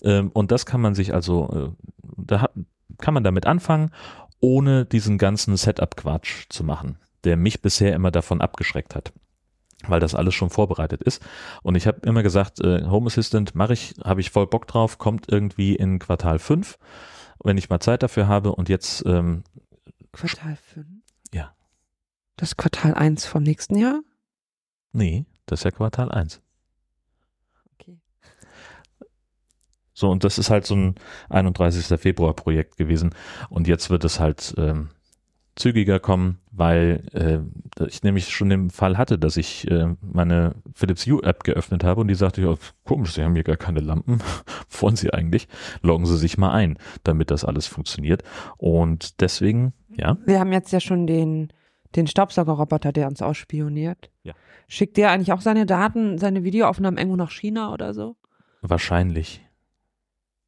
Ähm, 0.03 0.31
und 0.33 0.51
das 0.51 0.65
kann 0.65 0.81
man 0.81 0.95
sich 0.95 1.13
also, 1.13 1.73
äh, 1.75 1.85
da 2.17 2.41
hat, 2.41 2.51
kann 2.97 3.13
man 3.13 3.23
damit 3.23 3.45
anfangen, 3.45 3.91
ohne 4.39 4.85
diesen 4.85 5.17
ganzen 5.17 5.57
Setup-Quatsch 5.57 6.45
zu 6.49 6.63
machen, 6.63 6.97
der 7.23 7.35
mich 7.35 7.61
bisher 7.61 7.93
immer 7.93 8.11
davon 8.11 8.41
abgeschreckt 8.41 8.95
hat 8.95 9.11
weil 9.89 9.99
das 9.99 10.15
alles 10.15 10.33
schon 10.33 10.49
vorbereitet 10.49 11.03
ist. 11.03 11.25
Und 11.63 11.75
ich 11.75 11.87
habe 11.87 11.99
immer 12.05 12.23
gesagt, 12.23 12.59
äh, 12.59 12.85
Home 12.85 13.07
Assistant 13.07 13.55
mache 13.55 13.73
ich, 13.73 13.95
habe 14.03 14.21
ich 14.21 14.31
voll 14.31 14.47
Bock 14.47 14.67
drauf, 14.67 14.97
kommt 14.97 15.31
irgendwie 15.31 15.75
in 15.75 15.99
Quartal 15.99 16.39
5, 16.39 16.77
wenn 17.43 17.57
ich 17.57 17.69
mal 17.69 17.79
Zeit 17.79 18.03
dafür 18.03 18.27
habe. 18.27 18.53
Und 18.53 18.69
jetzt, 18.69 19.05
ähm, 19.05 19.43
Quartal 20.11 20.57
5? 20.73 20.87
Ja. 21.33 21.55
Das 22.37 22.57
Quartal 22.57 22.93
1 22.93 23.25
vom 23.25 23.43
nächsten 23.43 23.75
Jahr? 23.75 24.01
nee, 24.95 25.25
das 25.45 25.59
ist 25.59 25.63
ja 25.65 25.71
Quartal 25.71 26.11
1. 26.11 26.41
Okay. 27.73 27.99
So, 29.93 30.09
und 30.09 30.23
das 30.23 30.37
ist 30.37 30.49
halt 30.49 30.65
so 30.65 30.75
ein 30.75 30.95
31. 31.29 31.99
Februar 31.99 32.33
Projekt 32.33 32.77
gewesen. 32.77 33.13
Und 33.49 33.67
jetzt 33.67 33.89
wird 33.89 34.03
es 34.03 34.19
halt 34.19 34.55
ähm, 34.57 34.89
zügiger 35.55 35.99
kommen, 35.99 36.39
weil 36.57 37.03
äh, 37.13 37.85
ich 37.85 38.03
nämlich 38.03 38.29
schon 38.29 38.49
den 38.49 38.69
Fall 38.69 38.97
hatte, 38.97 39.19
dass 39.19 39.37
ich 39.37 39.69
äh, 39.69 39.95
meine 40.01 40.55
Philips 40.73 41.05
Hue 41.05 41.23
App 41.23 41.43
geöffnet 41.43 41.83
habe 41.83 42.01
und 42.01 42.07
die 42.07 42.15
sagte, 42.15 42.41
ja, 42.41 42.55
komisch, 42.83 43.13
Sie 43.13 43.23
haben 43.23 43.33
hier 43.33 43.43
gar 43.43 43.57
keine 43.57 43.79
Lampen. 43.79 44.19
Wollen 44.69 44.95
Sie 44.95 45.13
eigentlich? 45.13 45.47
Loggen 45.81 46.05
Sie 46.05 46.17
sich 46.17 46.37
mal 46.37 46.51
ein, 46.51 46.77
damit 47.03 47.31
das 47.31 47.43
alles 47.45 47.67
funktioniert. 47.67 48.23
Und 48.57 49.21
deswegen, 49.21 49.73
ja, 49.95 50.17
Wir 50.25 50.39
haben 50.39 50.53
jetzt 50.53 50.71
ja 50.71 50.79
schon 50.79 51.07
den, 51.07 51.51
den 51.95 52.07
Staubsaugerroboter, 52.07 52.91
der 52.91 53.07
uns 53.07 53.21
ausspioniert. 53.21 54.09
Ja. 54.23 54.33
Schickt 54.67 54.97
der 54.97 55.11
eigentlich 55.11 55.33
auch 55.33 55.41
seine 55.41 55.65
Daten, 55.65 56.17
seine 56.17 56.43
Videoaufnahmen 56.43 56.97
irgendwo 56.97 57.17
nach 57.17 57.31
China 57.31 57.73
oder 57.73 57.93
so? 57.93 58.15
wahrscheinlich. 58.69 59.45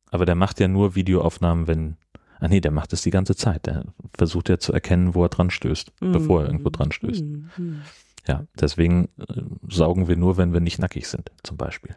Aber 0.09 0.25
der 0.25 0.35
macht 0.35 0.59
ja 0.59 0.67
nur 0.67 0.95
Videoaufnahmen, 0.95 1.67
wenn 1.67 1.97
Ah 2.39 2.47
nee, 2.47 2.61
der 2.61 2.71
macht 2.71 2.93
es 2.93 3.01
die 3.01 3.09
ganze 3.09 3.35
Zeit. 3.35 3.65
Der 3.65 3.85
versucht 4.15 4.49
ja 4.49 4.59
zu 4.59 4.73
erkennen, 4.73 5.15
wo 5.15 5.23
er 5.23 5.29
dran 5.29 5.49
stößt, 5.49 5.91
bevor 5.99 6.41
er 6.41 6.47
irgendwo 6.47 6.69
dran 6.69 6.91
stößt. 6.91 7.21
Hm. 7.21 7.81
Ja, 8.27 8.45
deswegen 8.59 9.09
äh, 9.17 9.41
saugen 9.69 10.07
wir 10.07 10.17
nur, 10.17 10.37
wenn 10.37 10.53
wir 10.53 10.59
nicht 10.59 10.79
nackig 10.79 11.07
sind, 11.07 11.31
zum 11.43 11.57
Beispiel. 11.57 11.95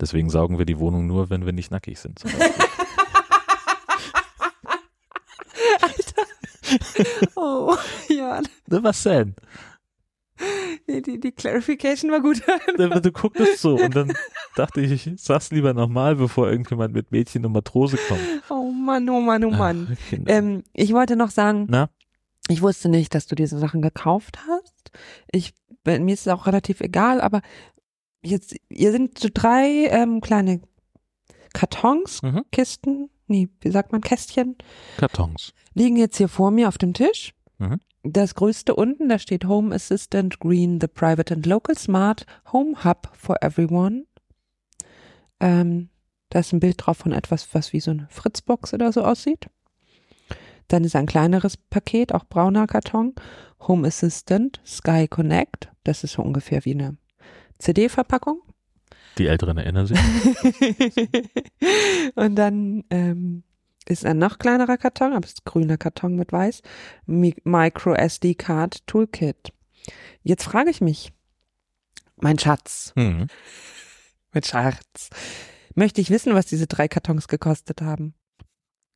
Deswegen 0.00 0.30
saugen 0.30 0.58
wir 0.58 0.66
die 0.66 0.78
Wohnung 0.78 1.06
nur, 1.06 1.30
wenn 1.30 1.46
wir 1.46 1.52
nicht 1.52 1.70
nackig 1.70 1.98
sind. 1.98 2.18
Zum 2.18 2.30
Beispiel. 2.32 2.64
Oh, 7.36 7.76
ja, 8.08 8.40
Ne, 8.66 8.82
Was 8.82 9.02
denn? 9.02 9.34
die, 10.88 11.02
die, 11.02 11.20
die 11.20 11.32
Clarification 11.32 12.10
war 12.10 12.20
gut. 12.20 12.42
Du 13.02 13.12
gucktest 13.12 13.60
so 13.60 13.76
und 13.76 13.94
dann 13.94 14.12
dachte 14.56 14.80
ich, 14.80 15.06
ich 15.06 15.20
sag's 15.22 15.50
lieber 15.50 15.74
nochmal, 15.74 16.16
bevor 16.16 16.48
irgendjemand 16.50 16.94
mit 16.94 17.10
Mädchen 17.12 17.44
und 17.46 17.52
Matrose 17.52 17.96
kommt. 18.08 18.20
Oh 18.50 18.70
Mann, 18.70 19.08
oh 19.08 19.20
Mann, 19.20 19.44
oh 19.44 19.50
Mann. 19.50 19.96
Ach. 20.12 20.18
Ähm, 20.26 20.62
ich 20.72 20.92
wollte 20.92 21.16
noch 21.16 21.30
sagen, 21.30 21.66
Na? 21.68 21.90
ich 22.48 22.62
wusste 22.62 22.88
nicht, 22.88 23.14
dass 23.14 23.26
du 23.26 23.34
diese 23.34 23.58
Sachen 23.58 23.82
gekauft 23.82 24.38
hast. 24.48 24.90
Ich, 25.30 25.54
mir 25.84 26.12
ist 26.12 26.26
es 26.26 26.28
auch 26.28 26.46
relativ 26.46 26.80
egal, 26.80 27.20
aber 27.20 27.40
jetzt, 28.22 28.54
ihr 28.68 28.92
sind 28.92 29.18
so 29.18 29.28
drei 29.32 29.86
ähm, 29.90 30.20
kleine 30.20 30.60
Kartons, 31.52 32.22
Mhm. 32.22 32.44
Kisten, 32.50 33.10
nee, 33.26 33.48
wie 33.60 33.70
sagt 33.70 33.92
man, 33.92 34.00
Kästchen, 34.00 34.56
Kartons. 34.96 35.52
liegen 35.74 35.96
jetzt 35.96 36.16
hier 36.16 36.28
vor 36.28 36.50
mir 36.50 36.68
auf 36.68 36.78
dem 36.78 36.94
Tisch. 36.94 37.34
Mhm. 37.58 37.80
Das 38.04 38.34
größte 38.34 38.74
unten, 38.74 39.08
da 39.08 39.18
steht 39.18 39.44
Home 39.44 39.74
Assistant 39.74 40.40
Green, 40.40 40.80
the 40.80 40.88
Private 40.88 41.34
and 41.34 41.46
Local 41.46 41.78
Smart 41.78 42.26
Home 42.52 42.84
Hub 42.84 43.08
for 43.14 43.36
Everyone. 43.42 44.06
Ähm, 45.38 45.88
da 46.30 46.40
ist 46.40 46.52
ein 46.52 46.60
Bild 46.60 46.76
drauf 46.78 46.98
von 46.98 47.12
etwas, 47.12 47.48
was 47.52 47.72
wie 47.72 47.80
so 47.80 47.92
eine 47.92 48.08
Fritzbox 48.10 48.74
oder 48.74 48.92
so 48.92 49.04
aussieht. 49.04 49.48
Dann 50.68 50.82
ist 50.82 50.96
ein 50.96 51.06
kleineres 51.06 51.56
Paket, 51.56 52.12
auch 52.12 52.24
brauner 52.24 52.66
Karton. 52.66 53.14
Home 53.68 53.86
Assistant 53.86 54.60
Sky 54.66 55.06
Connect. 55.06 55.70
Das 55.84 56.02
ist 56.02 56.12
so 56.12 56.22
ungefähr 56.22 56.64
wie 56.64 56.74
eine 56.74 56.96
CD-Verpackung. 57.58 58.42
Die 59.18 59.26
Älteren 59.26 59.58
erinnern 59.58 59.86
sich. 59.86 59.98
Und 62.14 62.34
dann 62.34 62.82
ähm, 62.90 63.44
ist 63.88 64.04
ein 64.06 64.18
noch 64.18 64.38
kleinerer 64.38 64.76
Karton, 64.78 65.12
aber 65.12 65.24
es 65.24 65.32
ist 65.34 65.44
grüner 65.44 65.76
Karton 65.76 66.14
mit 66.16 66.32
weiß. 66.32 66.62
Mi 67.06 67.34
Micro 67.44 67.94
SD 67.94 68.34
Card 68.34 68.86
Toolkit. 68.86 69.52
Jetzt 70.22 70.44
frage 70.44 70.70
ich 70.70 70.80
mich, 70.80 71.12
mein 72.16 72.38
Schatz, 72.38 72.92
Mhm. 72.96 73.26
mein 74.32 74.42
Schatz, 74.44 75.10
möchte 75.74 76.00
ich 76.00 76.10
wissen, 76.10 76.34
was 76.34 76.46
diese 76.46 76.66
drei 76.66 76.86
Kartons 76.88 77.26
gekostet 77.28 77.82
haben? 77.82 78.14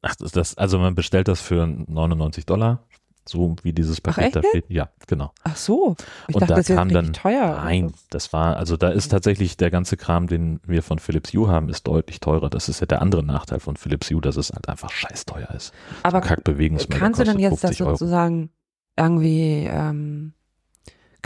Ach, 0.02 0.14
das, 0.14 0.30
das, 0.32 0.56
also 0.56 0.78
man 0.78 0.94
bestellt 0.94 1.26
das 1.26 1.40
für 1.40 1.66
99 1.66 2.46
Dollar, 2.46 2.86
so 3.28 3.56
wie 3.62 3.72
dieses 3.72 4.00
Paket 4.00 4.36
da 4.36 4.42
steht. 4.42 4.64
Ja, 4.68 4.88
genau. 5.06 5.32
Ach 5.44 5.56
so, 5.56 5.96
ich 6.28 6.34
Und 6.34 6.42
dachte, 6.42 6.52
da 6.54 6.56
das 6.56 6.66
kam 6.68 6.88
dann- 6.90 7.12
teuer. 7.12 7.56
Nein, 7.62 7.92
das 8.10 8.32
war, 8.32 8.56
also 8.56 8.76
da 8.76 8.88
ist 8.90 9.08
tatsächlich 9.10 9.56
der 9.56 9.70
ganze 9.70 9.96
Kram, 9.96 10.26
den 10.26 10.60
wir 10.66 10.82
von 10.82 10.98
Philips 10.98 11.32
Hue 11.32 11.48
haben, 11.48 11.68
ist 11.68 11.86
deutlich 11.86 12.20
teurer. 12.20 12.48
Das 12.50 12.68
ist 12.68 12.80
ja 12.80 12.86
der 12.86 13.02
andere 13.02 13.22
Nachteil 13.24 13.60
von 13.60 13.76
Philips 13.76 14.10
Hue, 14.10 14.20
dass 14.20 14.36
es 14.36 14.50
halt 14.52 14.68
einfach 14.68 14.90
scheiß 14.90 15.24
teuer 15.26 15.50
ist. 15.50 15.72
aber 16.02 16.20
Kackbewegungsmelder 16.20 17.04
kannst 17.04 17.20
du 17.20 17.24
dann 17.24 17.38
jetzt 17.38 17.62
das 17.64 17.70
50 17.76 17.82
Euro. 17.82 17.96
sozusagen 17.96 18.50
irgendwie 18.96 19.68
ähm, 19.70 20.32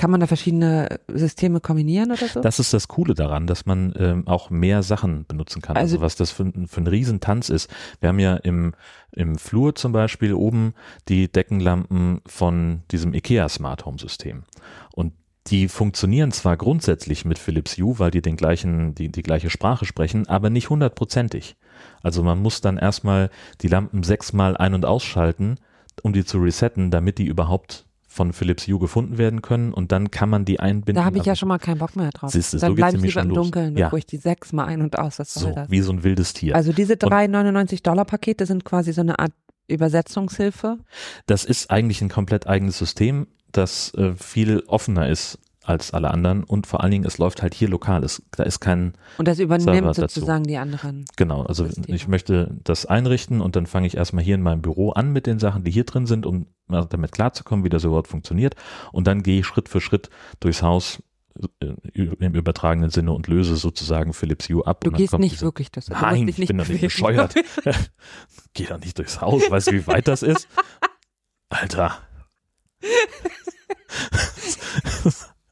Kann 0.01 0.11
man 0.11 0.21
da 0.21 0.27
verschiedene 0.27 0.99
Systeme 1.13 1.61
kombinieren 1.61 2.11
oder 2.11 2.27
so? 2.27 2.41
Das 2.41 2.59
ist 2.59 2.73
das 2.73 2.89
Coole 2.89 3.13
daran, 3.13 3.47
dass 3.47 3.67
man 3.67 3.93
ähm, 3.99 4.27
auch 4.27 4.49
mehr 4.49 4.83
Sachen 4.83 5.27
benutzen 5.27 5.61
kann. 5.61 5.77
Also, 5.77 5.97
Also- 5.97 6.01
was 6.01 6.17
das 6.17 6.31
für, 6.31 6.45
ein- 6.45 6.67
für 6.69 6.81
ein 6.81 6.87
Riesentanz 6.87 7.51
ist. 7.51 7.69
Wir 8.01 8.09
haben 8.09 8.19
ja 8.19 8.37
im, 8.37 8.73
im 9.13 9.37
Flur 9.37 9.75
zum 9.75 9.93
Beispiel 9.93 10.33
oben 10.33 10.73
die 11.09 11.31
Deckenlampen 11.31 12.23
von 12.27 12.83
diesem 12.91 13.13
IKEA 13.13 13.47
Smart 13.51 13.85
Home 13.85 13.99
System. 13.99 14.45
Und 14.95 15.13
die 15.49 15.69
funktionieren 15.69 16.33
zwar 16.33 16.57
grundsätzlich 16.57 17.27
mit 17.27 17.39
Philips 17.39 17.77
Hue, 17.77 17.99
weil 17.99 18.11
die 18.11 18.23
den 18.23 18.37
gleichen, 18.37 18.95
die, 18.95 19.11
die 19.13 19.23
gleiche 19.23 19.51
Sprache 19.51 19.85
sprechen, 19.85 20.27
aber 20.29 20.49
nicht 20.49 20.71
hundertprozentig. 20.71 21.57
Also 22.03 22.23
man 22.23 22.41
muss 22.41 22.63
dann 22.63 22.79
erstmal 22.79 23.29
die 23.61 23.69
Lampen 23.69 24.03
sechsmal 24.03 24.57
ein- 24.57 24.73
und 24.75 24.87
ausschalten, 24.87 25.57
um 26.03 26.15
die 26.15 26.25
zu 26.25 26.39
resetten, 26.39 26.91
damit 26.91 27.19
die 27.19 27.27
überhaupt 27.27 27.85
von 28.13 28.33
Philips 28.33 28.67
Hue 28.67 28.81
gefunden 28.81 29.19
werden 29.19 29.41
können 29.41 29.73
und 29.73 29.93
dann 29.93 30.11
kann 30.11 30.29
man 30.29 30.45
die 30.45 30.59
einbinden. 30.59 30.97
da 30.97 31.05
habe 31.05 31.19
ich 31.19 31.25
ja 31.25 31.37
schon 31.37 31.49
mal 31.49 31.59
keinen 31.59 31.79
Bock 31.79 31.95
mehr 31.95 32.11
drauf. 32.11 32.33
Siehste, 32.33 32.59
so 32.59 32.67
Dann 32.67 32.75
geht's 32.75 32.91
bleibe 32.91 33.07
ich 33.07 33.15
lieber 33.15 33.23
im. 33.23 33.35
Dunkeln, 33.35 33.77
Ja. 33.77 33.93
ich 33.95 34.05
die 34.05 34.17
sechs 34.17 34.53
mal 34.53 34.65
ein- 34.65 34.83
und 34.83 34.99
aus. 34.99 35.21
Was 35.21 35.33
so, 35.33 35.53
das? 35.53 35.71
wie 35.71 35.81
so 35.81 35.93
ein 35.93 36.03
wildes 36.03 36.33
Tier. 36.33 36.57
Also 36.57 36.73
diese 36.73 36.95
3,99 36.97 37.83
Dollar 37.85 38.05
Pakete 38.05 38.47
sind 38.47 38.65
quasi 38.65 38.93
so 38.93 39.01
eine 39.03 39.19
Art 39.21 39.33
Übersetzungshilfe. 39.69 40.79
das 41.27 41.45
ist 41.45 41.71
eigentlich 41.71 42.01
ein 42.03 42.09
komplett 42.09 42.47
eigenes 42.47 42.79
System, 42.79 43.27
das 43.53 43.93
äh, 43.95 44.15
viel 44.17 44.65
offener 44.67 45.09
ist 45.09 45.39
als 45.63 45.93
alle 45.93 46.11
anderen 46.11 46.43
und 46.43 46.67
vor 46.67 46.83
allen 46.83 46.91
Dingen, 46.91 47.05
es 47.05 47.19
läuft 47.19 47.43
halt 47.43 47.55
hier 47.55 47.69
lokal. 47.69 48.03
Es, 48.03 48.23
da 48.33 48.43
ist 48.45 48.61
kein, 48.61 48.95
Und 49.19 49.29
das 49.29 49.37
Server 49.37 49.57
übernimmt 49.59 49.89
dazu. 49.89 50.01
sozusagen 50.01 50.45
die 50.45 50.57
anderen. 50.57 51.05
genau, 51.17 51.43
also 51.43 51.65
Systeme. 51.67 51.95
ich 51.95 52.09
möchte 52.09 52.57
das 52.65 52.87
einrichten 52.87 53.41
und 53.41 53.57
dann 53.57 53.67
fange 53.67 53.87
ich 53.87 53.97
erstmal 53.97 54.25
hier 54.25 54.35
in 54.37 54.43
meinem 54.43 54.63
Büro 54.63 54.91
an 54.91 55.13
mit 55.13 55.27
den 55.27 55.39
Sachen, 55.39 55.63
die 55.63 55.71
hier 55.71 55.85
drin 55.85 56.07
sind, 56.07 56.25
um 56.27 56.47
damit 56.71 57.13
klarzukommen, 57.13 57.65
wie 57.65 57.69
das 57.69 57.85
überhaupt 57.85 58.09
funktioniert. 58.09 58.55
Und 58.93 59.07
dann 59.07 59.23
gehe 59.23 59.41
ich 59.41 59.47
Schritt 59.47 59.69
für 59.69 59.81
Schritt 59.81 60.11
durchs 60.41 60.63
Haus 60.63 61.03
äh, 61.61 61.67
im 61.95 62.35
übertragenen 62.35 62.91
Sinne 62.91 63.13
und 63.13 63.29
löse 63.29 63.57
sozusagen 63.57 64.13
Philips 64.13 64.49
Hue 64.49 64.67
ab. 64.67 64.81
Du 64.83 64.91
gehst 64.91 65.17
nicht 65.19 65.33
diese- 65.35 65.45
wirklich 65.47 65.71
das. 65.71 65.89
musst 65.89 66.03
Nein, 66.03 66.29
ich 66.29 66.37
bin 66.49 66.59
doch 66.59 66.69
nicht 66.69 66.81
bescheuert. 66.81 67.35
Geh 68.55 68.67
doch 68.67 68.81
nicht 68.81 68.99
durchs 68.99 69.21
Haus. 69.21 69.49
Weißt 69.51 69.69
du, 69.69 69.73
wie 69.73 69.87
weit 69.87 70.09
das 70.09 70.23
ist? 70.23 70.49
Alter. 71.49 71.99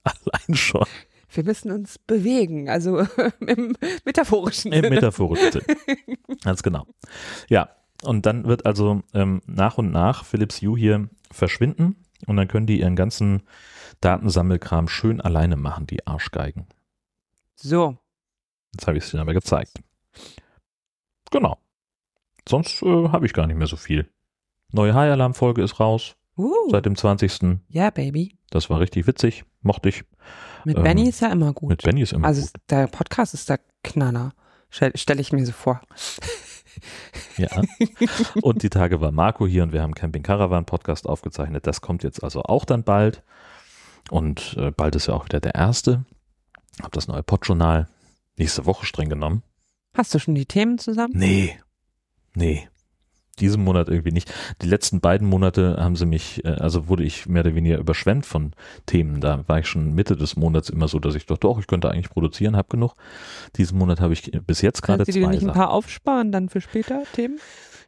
Allein 0.03 0.55
schon 0.57 0.85
Wir 1.31 1.45
müssen 1.45 1.71
uns 1.71 1.99
bewegen, 1.99 2.69
also 2.71 3.07
im 3.41 3.77
metaphorischen 4.05 4.73
im 4.73 4.83
Sinne. 4.85 4.95
metaphorischen 4.95 5.53
Sinn. 5.53 5.63
Ganz 6.43 6.63
genau. 6.63 6.87
Ja, 7.49 7.69
und 8.03 8.27
dann 8.27 8.45
wird 8.45 8.67
also 8.67 9.03
ähm, 9.15 9.43
nach 9.47 9.79
und 9.79 9.91
nach 9.91 10.25
Philips 10.25 10.61
Hue 10.61 10.79
hier 10.79 11.09
verschwinden 11.31 12.05
und 12.27 12.37
dann 12.37 12.49
können 12.49 12.67
die 12.67 12.81
ihren 12.81 12.97
ganzen 12.97 13.43
Datensammelkram 14.01 14.89
schön 14.89 15.21
alleine 15.21 15.57
machen, 15.57 15.87
die 15.87 16.07
Arschgeigen. 16.07 16.67
So, 17.57 17.99
Jetzt 18.75 18.87
habe 18.87 18.99
ich 18.99 19.05
es 19.05 19.11
dir 19.11 19.21
aber 19.21 19.35
gezeigt. 19.35 19.81
Genau. 21.31 21.59
Sonst 22.49 22.83
äh, 22.83 23.09
habe 23.09 23.27
ich 23.27 23.33
gar 23.33 23.47
nicht 23.47 23.57
mehr 23.57 23.67
so 23.67 23.77
viel. 23.77 24.09
Neue 24.71 24.95
High-Alarm-Folge 24.95 25.63
ist 25.63 25.81
raus, 25.81 26.17
uh, 26.37 26.71
seit 26.71 26.87
dem 26.87 26.97
20. 26.97 27.59
ja, 27.69 27.91
Baby. 27.91 28.37
Das 28.51 28.71
war 28.71 28.81
richtig 28.81 29.07
witzig, 29.07 29.45
mochte 29.63 29.89
ich. 29.89 30.05
Mit 30.65 30.77
Ähm, 30.77 30.83
Benny 30.85 31.09
ist 31.09 31.21
ja 31.21 31.33
immer 31.33 31.53
gut. 31.53 31.71
Mit 31.71 31.83
Benny 31.83 32.03
ist 32.03 32.13
immer 32.13 32.27
also 32.27 32.43
gut. 32.43 32.53
der 32.71 32.87
Podcast 32.87 33.35
ist 33.35 33.49
der 33.49 33.61
Knaller. 33.83 34.33
Stelle 34.71 34.93
stell 34.97 35.21
ich 35.21 35.33
mir 35.33 35.45
so 35.45 35.53
vor. 35.53 35.81
Ja. 37.37 37.49
Und 38.43 38.63
die 38.63 38.71
Tage 38.71 39.01
war 39.01 39.13
Marco 39.13 39.47
hier 39.47 39.63
und 39.63 39.73
wir 39.73 39.83
haben 39.83 39.95
Camping 39.95 40.23
Caravan 40.23 40.65
Podcast 40.65 41.07
aufgezeichnet. 41.07 41.67
Das 41.67 41.81
kommt 41.81 42.03
jetzt 42.03 42.23
also 42.23 42.43
auch 42.43 42.65
dann 42.65 42.85
bald. 42.85 43.23
Und 44.11 44.57
äh, 44.59 44.71
bald 44.71 44.97
ist 44.97 45.07
ja 45.07 45.15
auch 45.15 45.25
wieder 45.25 45.41
der 45.41 45.55
erste. 45.55 46.05
Hab 46.83 46.93
das 46.93 47.09
neue 47.09 47.23
Podjournal 47.23 47.89
nächste 48.37 48.67
Woche 48.67 48.87
streng 48.87 49.09
genommen. 49.09 49.43
Hast 49.95 50.15
du 50.15 50.19
schon 50.19 50.35
die 50.35 50.47
Themen 50.47 50.79
zusammen? 50.79 51.13
Nee. 51.17 51.59
Nee. 52.35 52.69
Diesen 53.41 53.65
Monat 53.65 53.89
irgendwie 53.89 54.13
nicht. 54.13 54.33
Die 54.63 54.67
letzten 54.69 55.01
beiden 55.01 55.29
Monate 55.29 55.77
haben 55.79 55.97
sie 55.97 56.07
mich, 56.07 56.45
äh, 56.45 56.49
also 56.49 56.89
wurde 56.89 57.05
ich 57.05 57.27
mehr 57.27 57.45
oder 57.45 57.55
weniger 57.55 57.79
überschwemmt 57.79 58.27
von 58.27 58.53
Themen. 58.87 59.21
Da 59.21 59.45
war 59.47 59.59
ich 59.61 59.67
schon 59.67 59.95
Mitte 59.95 60.17
des 60.17 60.37
Monats 60.37 60.69
immer 60.71 60.89
so, 60.89 60.99
dass 60.99 61.15
ich 61.15 61.27
dachte, 61.27 61.41
doch, 61.41 61.59
ich 61.59 61.67
könnte 61.67 61.91
eigentlich 61.91 62.11
produzieren, 62.11 62.57
hab 62.57 62.69
genug. 62.71 62.95
Diesen 63.57 63.79
Monat 63.79 64.01
habe 64.01 64.13
ich 64.13 64.31
bis 64.47 64.61
jetzt 64.63 64.83
gerade 64.83 64.99
Kannst 65.05 65.09
du 65.17 65.21
dir 65.21 65.25
zwei 65.27 65.31
nicht 65.33 65.43
ein 65.43 65.47
Sachen. 65.49 65.59
paar 65.59 65.71
aufsparen 65.71 66.33
dann 66.33 66.49
für 66.49 66.61
später 66.61 67.03
Themen? 67.13 67.39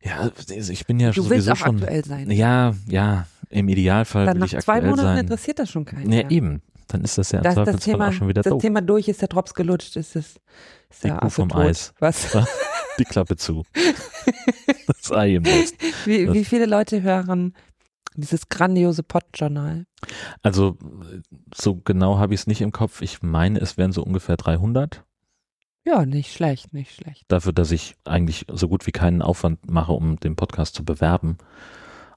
Ja, 0.02 0.30
ich 0.48 0.86
bin 0.86 0.98
ja 0.98 1.10
Du 1.10 1.28
willst 1.28 1.46
sowieso 1.46 1.52
auch 1.52 1.56
schon. 1.56 1.76
aktuell 1.76 2.04
sein. 2.04 2.30
Ja, 2.30 2.74
ja, 2.86 3.26
im 3.50 3.68
Idealfall 3.68 4.24
dann 4.26 4.34
will 4.36 4.40
nach 4.40 4.46
ich 4.52 4.58
zwei 4.60 4.74
aktuell 4.76 4.90
Monaten 4.90 5.08
sein. 5.08 5.18
interessiert 5.18 5.58
das 5.58 5.70
schon 5.70 5.84
keinen. 5.84 6.10
Ja, 6.10 6.22
mehr. 6.22 6.30
eben. 6.30 6.62
Dann 6.88 7.02
ist 7.04 7.18
das 7.18 7.30
ja 7.32 7.38
im 7.38 7.44
Das, 7.44 7.54
das, 7.54 7.64
Zweifelsfall 7.66 7.92
Thema, 7.94 8.08
auch 8.08 8.12
schon 8.12 8.28
wieder 8.28 8.42
das 8.42 8.50
doof. 8.50 8.62
Thema 8.62 8.80
durch 8.80 9.08
ist, 9.08 9.20
der 9.20 9.28
Drops 9.28 9.54
gelutscht 9.54 9.94
ist, 9.96 10.16
ist, 10.16 10.40
ist 10.88 11.04
Die 11.04 11.08
der 11.08 11.18
Kuh 11.18 11.28
vom 11.28 11.48
tot. 11.50 11.60
Eis. 11.60 11.92
Was? 12.00 12.34
Die 13.00 13.04
Klappe 13.04 13.36
zu. 13.36 13.64
das 14.86 15.10
Ei 15.10 15.36
im 15.36 15.42
Nest. 15.42 15.74
Wie, 16.04 16.30
wie 16.32 16.44
viele 16.44 16.66
Leute 16.66 17.00
hören 17.00 17.54
dieses 18.14 18.48
grandiose 18.50 19.02
Pod-Journal? 19.02 19.86
Also, 20.42 20.76
so 21.54 21.76
genau 21.76 22.18
habe 22.18 22.34
ich 22.34 22.40
es 22.40 22.46
nicht 22.46 22.60
im 22.60 22.72
Kopf. 22.72 23.00
Ich 23.00 23.22
meine, 23.22 23.58
es 23.58 23.78
wären 23.78 23.92
so 23.92 24.02
ungefähr 24.02 24.36
300. 24.36 25.02
Ja, 25.86 26.04
nicht 26.04 26.32
schlecht, 26.32 26.74
nicht 26.74 26.94
schlecht. 26.94 27.24
Dafür, 27.28 27.54
dass 27.54 27.70
ich 27.70 27.96
eigentlich 28.04 28.44
so 28.52 28.68
gut 28.68 28.86
wie 28.86 28.92
keinen 28.92 29.22
Aufwand 29.22 29.70
mache, 29.70 29.92
um 29.92 30.20
den 30.20 30.36
Podcast 30.36 30.74
zu 30.74 30.84
bewerben. 30.84 31.38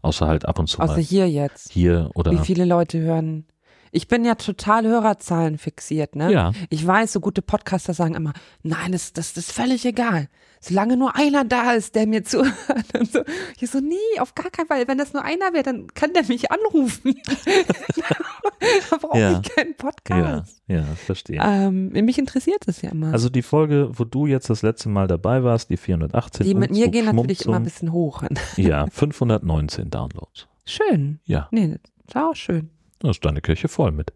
Außer 0.01 0.27
halt 0.27 0.45
ab 0.45 0.59
und 0.59 0.67
zu 0.67 0.81
Außer 0.81 0.93
mal 0.93 1.01
hier 1.01 1.29
jetzt. 1.29 1.71
hier 1.71 2.11
oder. 2.13 2.31
Wie 2.31 2.45
viele 2.45 2.65
Leute 2.65 2.99
hören? 2.99 3.45
Ich 3.95 4.07
bin 4.07 4.25
ja 4.25 4.33
total 4.33 4.85
Hörerzahlen 4.87 5.59
fixiert, 5.59 6.15
ne? 6.15 6.31
Ja, 6.31 6.51
Ich 6.71 6.85
weiß, 6.85 7.13
so 7.13 7.19
gute 7.19 7.43
Podcaster 7.43 7.93
sagen 7.93 8.15
immer, 8.15 8.33
nein, 8.63 8.91
das, 8.91 9.13
das, 9.13 9.33
das 9.33 9.45
ist 9.49 9.51
völlig 9.51 9.85
egal. 9.85 10.29
Solange 10.59 10.97
nur 10.97 11.15
einer 11.15 11.43
da 11.45 11.73
ist, 11.73 11.93
der 11.93 12.07
mir 12.07 12.23
zuhört. 12.25 12.97
Und 12.97 13.11
so. 13.11 13.19
Ich 13.59 13.69
so, 13.69 13.79
nee, 13.79 13.95
auf 14.19 14.33
gar 14.33 14.49
keinen 14.49 14.65
Fall. 14.67 14.87
Wenn 14.87 14.97
das 14.97 15.13
nur 15.13 15.23
einer 15.23 15.53
wäre, 15.53 15.61
dann 15.63 15.87
kann 15.93 16.11
der 16.13 16.23
mich 16.23 16.49
anrufen. 16.51 17.13
da 18.89 18.97
brauche 18.97 19.19
Ja. 19.19 19.39
ich 19.43 19.55
keinen 19.55 19.69
ja, 19.71 19.75
Podcast. 19.77 20.61
ja, 20.67 20.83
verstehe. 21.05 21.39
Ähm, 21.43 21.89
mich 21.89 22.17
interessiert 22.17 22.63
es 22.67 22.81
ja 22.81 22.89
immer. 22.91 23.11
Also 23.13 23.29
die 23.29 23.41
Folge, 23.41 23.89
wo 23.93 24.05
du 24.05 24.25
jetzt 24.25 24.49
das 24.49 24.61
letzte 24.63 24.89
Mal 24.89 25.07
dabei 25.07 25.43
warst, 25.43 25.69
die 25.69 25.77
418. 25.77 26.45
die 26.45 26.55
mit 26.55 26.71
mir 26.71 26.87
gehen 26.89 27.05
natürlich 27.05 27.45
immer 27.45 27.57
ein 27.57 27.63
bisschen 27.63 27.91
hoch. 27.91 28.23
Ja, 28.57 28.87
519 28.87 29.89
Downloads. 29.89 30.47
Schön. 30.65 31.19
Ja, 31.25 31.47
Nee, 31.51 31.77
das 32.07 32.15
war 32.15 32.29
auch 32.29 32.35
schön. 32.35 32.69
Da 33.03 33.11
ist 33.11 33.23
deine 33.23 33.41
Kirche 33.41 33.67
voll 33.67 33.91
mit, 33.91 34.13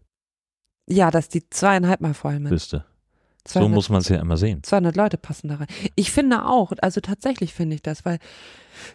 Ja, 0.88 1.10
dass 1.10 1.28
die 1.28 1.48
zweieinhalb 1.48 2.00
Mal 2.00 2.14
voll 2.14 2.40
mit. 2.40 2.50
wisst 2.50 2.74
ihr. 2.74 2.84
So 3.46 3.60
200 3.60 3.74
muss 3.74 3.88
man 3.88 4.00
es 4.00 4.08
ja 4.08 4.20
immer 4.20 4.36
sehen. 4.36 4.62
200 4.62 4.94
Leute 4.96 5.16
passen 5.16 5.48
da 5.48 5.54
rein. 5.56 5.68
Ich 5.94 6.10
finde 6.10 6.44
auch, 6.44 6.72
also 6.82 7.00
tatsächlich 7.00 7.54
finde 7.54 7.76
ich 7.76 7.82
das, 7.82 8.04
weil 8.04 8.18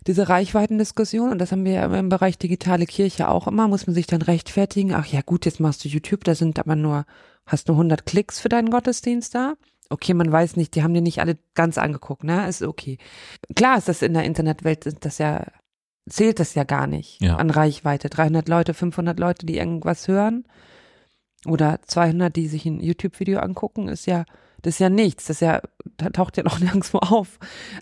diese 0.05 0.29
Reichweitendiskussion, 0.29 1.31
und 1.31 1.39
das 1.39 1.51
haben 1.51 1.65
wir 1.65 1.71
ja 1.71 1.85
im 1.99 2.09
Bereich 2.09 2.37
digitale 2.37 2.85
Kirche 2.85 3.29
auch 3.29 3.47
immer, 3.47 3.67
muss 3.67 3.87
man 3.87 3.93
sich 3.95 4.05
dann 4.05 4.21
rechtfertigen, 4.21 4.93
ach 4.93 5.07
ja 5.07 5.21
gut, 5.21 5.45
jetzt 5.45 5.59
machst 5.59 5.83
du 5.83 5.89
YouTube, 5.89 6.23
da 6.23 6.35
sind 6.35 6.59
aber 6.59 6.75
nur, 6.75 7.05
hast 7.47 7.67
nur 7.67 7.75
100 7.77 8.05
Klicks 8.05 8.39
für 8.39 8.49
deinen 8.49 8.69
Gottesdienst 8.69 9.33
da. 9.33 9.55
Okay, 9.89 10.13
man 10.13 10.31
weiß 10.31 10.55
nicht, 10.55 10.75
die 10.75 10.83
haben 10.83 10.93
dir 10.93 11.01
nicht 11.01 11.19
alle 11.19 11.37
ganz 11.55 11.77
angeguckt, 11.79 12.23
ne, 12.23 12.47
ist 12.47 12.61
okay. 12.61 12.97
Klar 13.55 13.77
ist 13.79 13.87
das 13.87 14.01
in 14.03 14.13
der 14.13 14.23
Internetwelt, 14.23 14.85
ist 14.85 15.03
das 15.03 15.17
ja, 15.17 15.45
zählt 16.09 16.39
das 16.39 16.53
ja 16.55 16.63
gar 16.63 16.87
nicht 16.87 17.21
Ja. 17.21 17.37
an 17.37 17.49
Reichweite. 17.49 18.09
300 18.09 18.47
Leute, 18.49 18.73
500 18.73 19.19
Leute, 19.19 19.45
die 19.45 19.57
irgendwas 19.57 20.07
hören 20.07 20.45
oder 21.45 21.79
200, 21.85 22.35
die 22.35 22.47
sich 22.47 22.65
ein 22.65 22.79
YouTube-Video 22.79 23.39
angucken, 23.39 23.87
ist 23.89 24.05
ja, 24.05 24.25
das 24.61 24.75
ist 24.75 24.79
ja 24.79 24.89
nichts, 24.89 25.25
das 25.25 25.37
ist 25.37 25.41
ja, 25.41 25.61
da 25.97 26.09
taucht 26.09 26.37
ja 26.37 26.43
noch 26.43 26.59
nirgendwo 26.61 26.99
auf. 26.99 27.37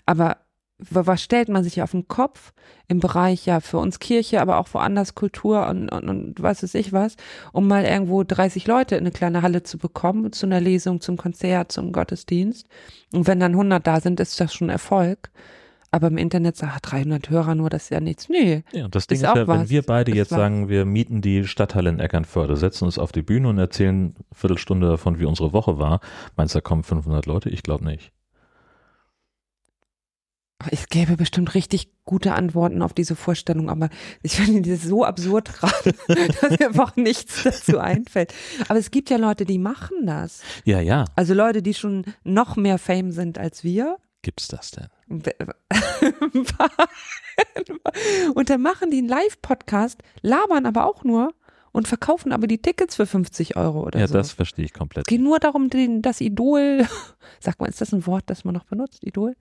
Aber 0.06 0.38
wa- 0.78 1.06
was 1.06 1.22
stellt 1.22 1.48
man 1.48 1.62
sich 1.62 1.80
auf 1.82 1.92
den 1.92 2.08
Kopf 2.08 2.52
im 2.88 2.98
Bereich 2.98 3.46
ja 3.46 3.60
für 3.60 3.78
uns 3.78 4.00
Kirche, 4.00 4.40
aber 4.40 4.58
auch 4.58 4.68
woanders 4.74 5.14
Kultur 5.14 5.68
und, 5.68 5.88
und, 5.90 6.08
und 6.08 6.42
was 6.42 6.62
weiß 6.64 6.74
ich 6.74 6.92
was, 6.92 7.16
um 7.52 7.68
mal 7.68 7.84
irgendwo 7.84 8.24
30 8.24 8.66
Leute 8.66 8.96
in 8.96 9.02
eine 9.02 9.12
kleine 9.12 9.42
Halle 9.42 9.62
zu 9.62 9.78
bekommen, 9.78 10.32
zu 10.32 10.46
einer 10.46 10.60
Lesung, 10.60 11.00
zum 11.00 11.16
Konzert, 11.16 11.70
zum 11.70 11.92
Gottesdienst. 11.92 12.66
Und 13.12 13.26
wenn 13.28 13.38
dann 13.40 13.52
100 13.52 13.86
da 13.86 14.00
sind, 14.00 14.18
ist 14.18 14.40
das 14.40 14.52
schon 14.52 14.68
Erfolg. 14.70 15.30
Aber 15.94 16.06
im 16.06 16.16
Internet 16.16 16.56
sagt, 16.56 16.72
ah, 16.74 16.78
300 16.80 17.28
Hörer 17.28 17.54
nur, 17.54 17.68
das 17.68 17.84
ist 17.84 17.90
ja 17.90 18.00
nichts. 18.00 18.30
Nee, 18.30 18.64
Ja, 18.72 18.86
und 18.86 18.94
das 18.94 19.06
Ding 19.06 19.16
Ist 19.16 19.22
ja, 19.22 19.34
wenn 19.34 19.46
was. 19.46 19.68
wir 19.68 19.82
beide 19.82 20.14
jetzt 20.14 20.30
sagen, 20.30 20.70
wir 20.70 20.86
mieten 20.86 21.20
die 21.20 21.46
Stadthalle 21.46 21.90
in 21.90 22.00
Eckernförde, 22.00 22.56
setzen 22.56 22.86
uns 22.86 22.98
auf 22.98 23.12
die 23.12 23.20
Bühne 23.20 23.48
und 23.48 23.58
erzählen 23.58 24.14
eine 24.16 24.24
Viertelstunde 24.32 24.88
davon, 24.88 25.20
wie 25.20 25.26
unsere 25.26 25.52
Woche 25.52 25.78
war, 25.78 26.00
meinst 26.34 26.54
du, 26.54 26.58
da 26.58 26.62
kommen 26.62 26.82
500 26.82 27.26
Leute? 27.26 27.50
Ich 27.50 27.62
glaube 27.62 27.84
nicht. 27.84 28.10
Es 30.70 30.88
gäbe 30.88 31.16
bestimmt 31.16 31.54
richtig 31.54 31.90
gute 32.04 32.34
Antworten 32.34 32.82
auf 32.82 32.94
diese 32.94 33.16
Vorstellung, 33.16 33.68
aber 33.68 33.88
ich 34.22 34.36
finde 34.36 34.70
das 34.70 34.82
so 34.82 35.04
absurd 35.04 35.52
gerade, 35.52 35.94
dass 36.08 36.58
mir 36.58 36.68
einfach 36.68 36.96
nichts 36.96 37.42
dazu 37.42 37.78
einfällt. 37.78 38.32
Aber 38.68 38.78
es 38.78 38.90
gibt 38.90 39.10
ja 39.10 39.16
Leute, 39.16 39.44
die 39.44 39.58
machen 39.58 40.06
das. 40.06 40.42
Ja, 40.64 40.80
ja, 40.80 41.04
Also 41.16 41.34
Leute, 41.34 41.62
die 41.62 41.74
schon 41.74 42.04
noch 42.24 42.56
mehr 42.56 42.78
Fame 42.78 43.12
sind 43.12 43.38
als 43.38 43.64
wir. 43.64 43.98
Gibt's 44.22 44.48
das 44.48 44.70
denn? 44.70 44.88
Und 48.34 48.50
dann 48.50 48.62
machen 48.62 48.90
die 48.90 48.98
einen 48.98 49.08
Live-Podcast, 49.08 50.02
labern 50.22 50.66
aber 50.66 50.86
auch 50.86 51.04
nur 51.04 51.34
und 51.72 51.88
verkaufen 51.88 52.32
aber 52.32 52.46
die 52.46 52.60
Tickets 52.60 52.96
für 52.96 53.06
50 53.06 53.56
Euro 53.56 53.84
oder 53.86 53.98
Ja, 53.98 54.06
so. 54.06 54.14
das 54.14 54.32
verstehe 54.32 54.64
ich 54.66 54.74
komplett. 54.74 55.06
Es 55.06 55.10
geht 55.10 55.22
nur 55.22 55.38
darum, 55.38 55.70
den, 55.70 56.02
das 56.02 56.20
Idol, 56.20 56.86
sag 57.40 57.58
mal, 57.60 57.66
ist 57.68 57.80
das 57.80 57.92
ein 57.94 58.06
Wort, 58.06 58.24
das 58.26 58.44
man 58.44 58.54
noch 58.54 58.64
benutzt, 58.64 59.04
Idol? 59.04 59.34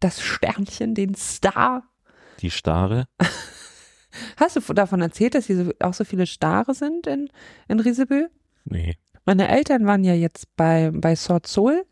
Das 0.00 0.20
Sternchen, 0.20 0.94
den 0.94 1.14
Star. 1.14 1.84
Die 2.40 2.50
Stare. 2.50 3.06
Hast 4.36 4.56
du 4.56 4.60
davon 4.74 5.00
erzählt, 5.00 5.34
dass 5.36 5.46
hier 5.46 5.72
auch 5.80 5.94
so 5.94 6.04
viele 6.04 6.26
Stare 6.26 6.74
sind 6.74 7.06
in, 7.06 7.28
in 7.68 7.78
Riesebö? 7.80 8.26
Nee. 8.64 8.96
Meine 9.24 9.46
Eltern 9.48 9.86
waren 9.86 10.02
ja 10.04 10.14
jetzt 10.14 10.48
bei, 10.56 10.90
bei 10.92 11.14
Sword 11.14 11.46
Soul, 11.46 11.84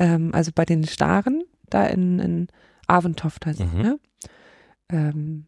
ähm, 0.00 0.34
also 0.34 0.50
bei 0.52 0.64
den 0.64 0.84
Staren, 0.84 1.44
da 1.68 1.86
in, 1.86 2.18
in 2.18 2.48
Aventoft 2.88 3.46
heißt 3.46 3.60
es, 3.60 3.72
Mhm. 3.72 3.80
ne? 3.80 4.00
Ähm, 4.88 5.46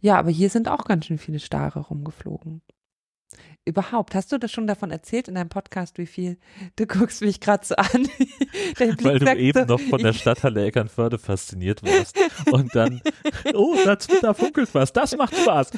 ja, 0.00 0.18
aber 0.18 0.30
hier 0.30 0.50
sind 0.50 0.68
auch 0.68 0.84
ganz 0.84 1.06
schön 1.06 1.16
viele 1.18 1.38
Stare 1.40 1.80
rumgeflogen. 1.80 2.60
Überhaupt, 3.64 4.14
hast 4.14 4.32
du 4.32 4.38
das 4.38 4.50
schon 4.50 4.66
davon 4.66 4.90
erzählt 4.90 5.28
in 5.28 5.34
deinem 5.34 5.50
Podcast, 5.50 5.98
wie 5.98 6.06
viel? 6.06 6.38
Du 6.76 6.86
guckst 6.86 7.20
mich 7.20 7.40
gerade 7.40 7.66
so 7.66 7.76
an. 7.76 7.86
Weil 8.78 9.18
du 9.18 9.36
eben 9.36 9.68
so, 9.68 9.74
noch 9.76 9.80
von 9.80 10.02
der 10.02 10.14
Stadthalle 10.14 10.64
Eckernförde 10.64 11.18
fasziniert 11.18 11.82
warst. 11.82 12.16
Und 12.50 12.74
dann, 12.74 13.02
oh, 13.54 13.76
da, 13.84 13.96
da 14.22 14.32
funkelt 14.32 14.74
was, 14.74 14.94
das 14.94 15.14
macht 15.18 15.36
Spaß. 15.36 15.72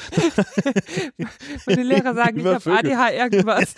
Meine 1.66 1.82
Lehrer 1.82 2.14
sagen, 2.14 2.38
ich 2.40 2.46
habe. 2.46 2.70
ADH 2.72 3.12
irgendwas. 3.14 3.74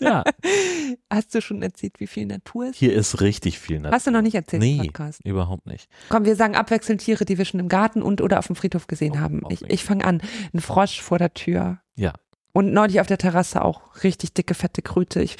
Ja, 0.00 0.24
Hast 1.10 1.34
du 1.34 1.40
schon 1.40 1.62
erzählt, 1.62 2.00
wie 2.00 2.06
viel 2.06 2.26
Natur 2.26 2.66
ist? 2.66 2.76
hier 2.76 2.92
ist 2.94 3.20
richtig 3.20 3.58
viel 3.58 3.78
Natur. 3.80 3.94
Hast 3.94 4.06
du 4.06 4.10
noch 4.10 4.22
nicht 4.22 4.34
erzählt 4.34 4.62
im 4.62 4.76
Nee, 4.78 4.82
Podcast? 4.84 5.20
überhaupt 5.24 5.66
nicht. 5.66 5.88
Komm, 6.08 6.24
wir 6.24 6.36
sagen 6.36 6.56
abwechselnd 6.56 7.00
Tiere, 7.02 7.24
die 7.24 7.38
wir 7.38 7.44
schon 7.44 7.60
im 7.60 7.68
Garten 7.68 8.02
und 8.02 8.20
oder 8.20 8.38
auf 8.38 8.46
dem 8.46 8.56
Friedhof 8.56 8.86
gesehen 8.86 9.14
Oh, 9.16 9.20
haben. 9.20 9.42
Ich, 9.50 9.62
ich 9.62 9.84
fange 9.84 10.04
an. 10.04 10.22
Ein 10.52 10.60
Frosch 10.60 11.00
vor 11.02 11.18
der 11.18 11.34
Tür. 11.34 11.80
Ja. 11.96 12.12
Und 12.52 12.72
neulich 12.72 13.00
auf 13.00 13.06
der 13.06 13.18
Terrasse 13.18 13.62
auch 13.64 14.02
richtig 14.04 14.32
dicke, 14.34 14.54
fette 14.54 14.80
Kröte. 14.82 15.20
Ich 15.22 15.36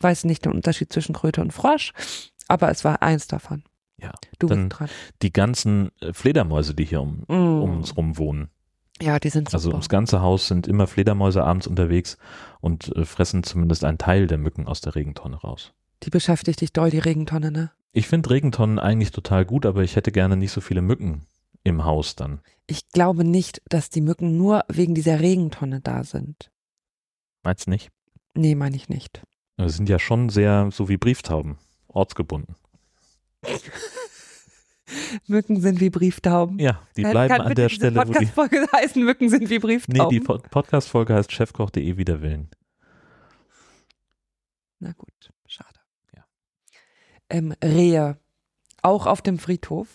weiß 0.00 0.24
nicht 0.24 0.44
den 0.44 0.52
Unterschied 0.52 0.92
zwischen 0.92 1.14
Kröte 1.14 1.40
und 1.40 1.52
Frosch, 1.52 1.92
aber 2.46 2.70
es 2.70 2.84
war 2.84 3.02
eins 3.02 3.26
davon. 3.26 3.64
Ja, 4.00 4.12
Du 4.38 4.46
bist 4.46 4.60
dran. 4.68 4.88
Die 5.22 5.32
ganzen 5.32 5.90
äh, 6.00 6.12
Fledermäuse, 6.12 6.72
die 6.74 6.84
hier 6.84 7.00
um, 7.00 7.24
Mm. 7.26 7.62
um 7.62 7.76
uns 7.78 7.96
rum 7.96 8.16
wohnen. 8.16 8.48
Ja, 9.00 9.18
die 9.18 9.30
sind 9.30 9.48
super. 9.48 9.56
Also 9.56 9.70
ums 9.70 9.88
ganze 9.88 10.20
Haus 10.20 10.48
sind 10.48 10.66
immer 10.66 10.86
Fledermäuse 10.86 11.44
abends 11.44 11.66
unterwegs 11.66 12.18
und 12.60 12.94
äh, 12.96 13.04
fressen 13.04 13.42
zumindest 13.42 13.84
einen 13.84 13.98
Teil 13.98 14.26
der 14.26 14.38
Mücken 14.38 14.66
aus 14.66 14.80
der 14.80 14.94
Regentonne 14.94 15.36
raus. 15.36 15.72
die 16.02 16.10
beschäftigt 16.10 16.60
dich 16.60 16.72
doll, 16.72 16.90
die 16.90 16.98
Regentonne, 16.98 17.50
ne? 17.50 17.70
Ich 17.92 18.06
finde 18.06 18.30
Regentonnen 18.30 18.78
eigentlich 18.78 19.10
total 19.10 19.44
gut, 19.44 19.66
aber 19.66 19.82
ich 19.82 19.96
hätte 19.96 20.12
gerne 20.12 20.36
nicht 20.36 20.52
so 20.52 20.60
viele 20.60 20.82
Mücken 20.82 21.26
im 21.64 21.84
Haus 21.84 22.14
dann. 22.16 22.40
Ich 22.66 22.88
glaube 22.90 23.24
nicht, 23.24 23.62
dass 23.68 23.90
die 23.90 24.00
Mücken 24.00 24.36
nur 24.36 24.64
wegen 24.68 24.94
dieser 24.94 25.20
Regentonne 25.20 25.80
da 25.80 26.04
sind. 26.04 26.50
Meinst 27.42 27.66
du 27.66 27.70
nicht? 27.70 27.90
Nee, 28.34 28.54
meine 28.54 28.76
ich 28.76 28.88
nicht. 28.88 29.22
Wir 29.56 29.68
sind 29.70 29.88
ja 29.88 29.98
schon 29.98 30.28
sehr 30.28 30.68
so 30.70 30.88
wie 30.88 30.96
Brieftauben, 30.98 31.58
ortsgebunden. 31.88 32.54
Mücken 35.26 35.60
sind 35.60 35.80
wie 35.80 35.90
Brieftauben. 35.90 36.58
Ja, 36.58 36.80
die 36.96 37.02
bleiben 37.02 37.34
kann 37.34 37.46
an 37.46 37.54
der 37.54 37.68
Stelle, 37.68 37.96
wo 37.96 38.04
die. 38.04 38.12
Podcast-Folge 38.12 38.66
heißen, 38.72 39.04
Mücken 39.04 39.28
sind 39.28 39.48
wie 39.50 39.54
Nee, 39.54 39.58
Brieftauben. 39.58 40.10
die 40.10 40.20
Pod- 40.20 40.50
Podcast-Folge 40.50 41.14
heißt 41.14 41.32
chefkoch.de 41.32 41.96
wider 41.96 42.20
Willen. 42.22 42.48
Na 44.80 44.92
gut, 44.92 45.30
schade. 45.46 45.78
Ja. 46.14 46.24
Ähm, 47.30 47.54
Rehe, 47.62 48.18
auch 48.82 49.06
auf 49.06 49.22
dem 49.22 49.38
Friedhof 49.38 49.88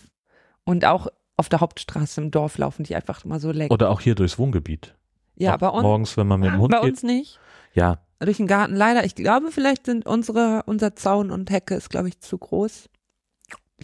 und 0.65 0.86
auch 0.86 1.08
auf 1.38 1.49
der 1.49 1.62
Hauptstraße 1.62 2.21
im 2.21 2.32
Dorf 2.32 2.58
laufen 2.58 2.84
die 2.84 2.95
einfach 2.95 3.23
mal 3.25 3.39
so 3.39 3.51
lecker. 3.51 3.73
Oder 3.73 3.89
auch 3.89 4.01
hier 4.01 4.15
durchs 4.15 4.38
Wohngebiet. 4.38 4.95
ja, 5.36 5.56
Auch 5.56 5.60
bei 5.60 5.69
uns, 5.69 5.84
Morgens, 5.84 6.17
wenn 6.17 6.27
man 6.27 6.39
mit 6.41 6.51
dem 6.51 6.60
Hund 6.60 6.71
bei 6.71 6.82
geht. 6.82 6.91
uns 6.91 7.03
nicht. 7.03 7.39
Ja, 7.73 7.99
Durch 8.19 8.38
den 8.38 8.47
Garten 8.47 8.75
leider. 8.75 9.03
Ich 9.03 9.15
glaube, 9.15 9.51
vielleicht 9.51 9.86
sind 9.88 10.06
unsere, 10.06 10.63
unser 10.67 10.95
Zaun 10.95 11.32
und 11.32 11.49
Hecke 11.49 11.75
ist, 11.75 11.89
glaube 11.89 12.10
ich, 12.10 12.19
zu 12.19 12.38
groß. 12.38 12.89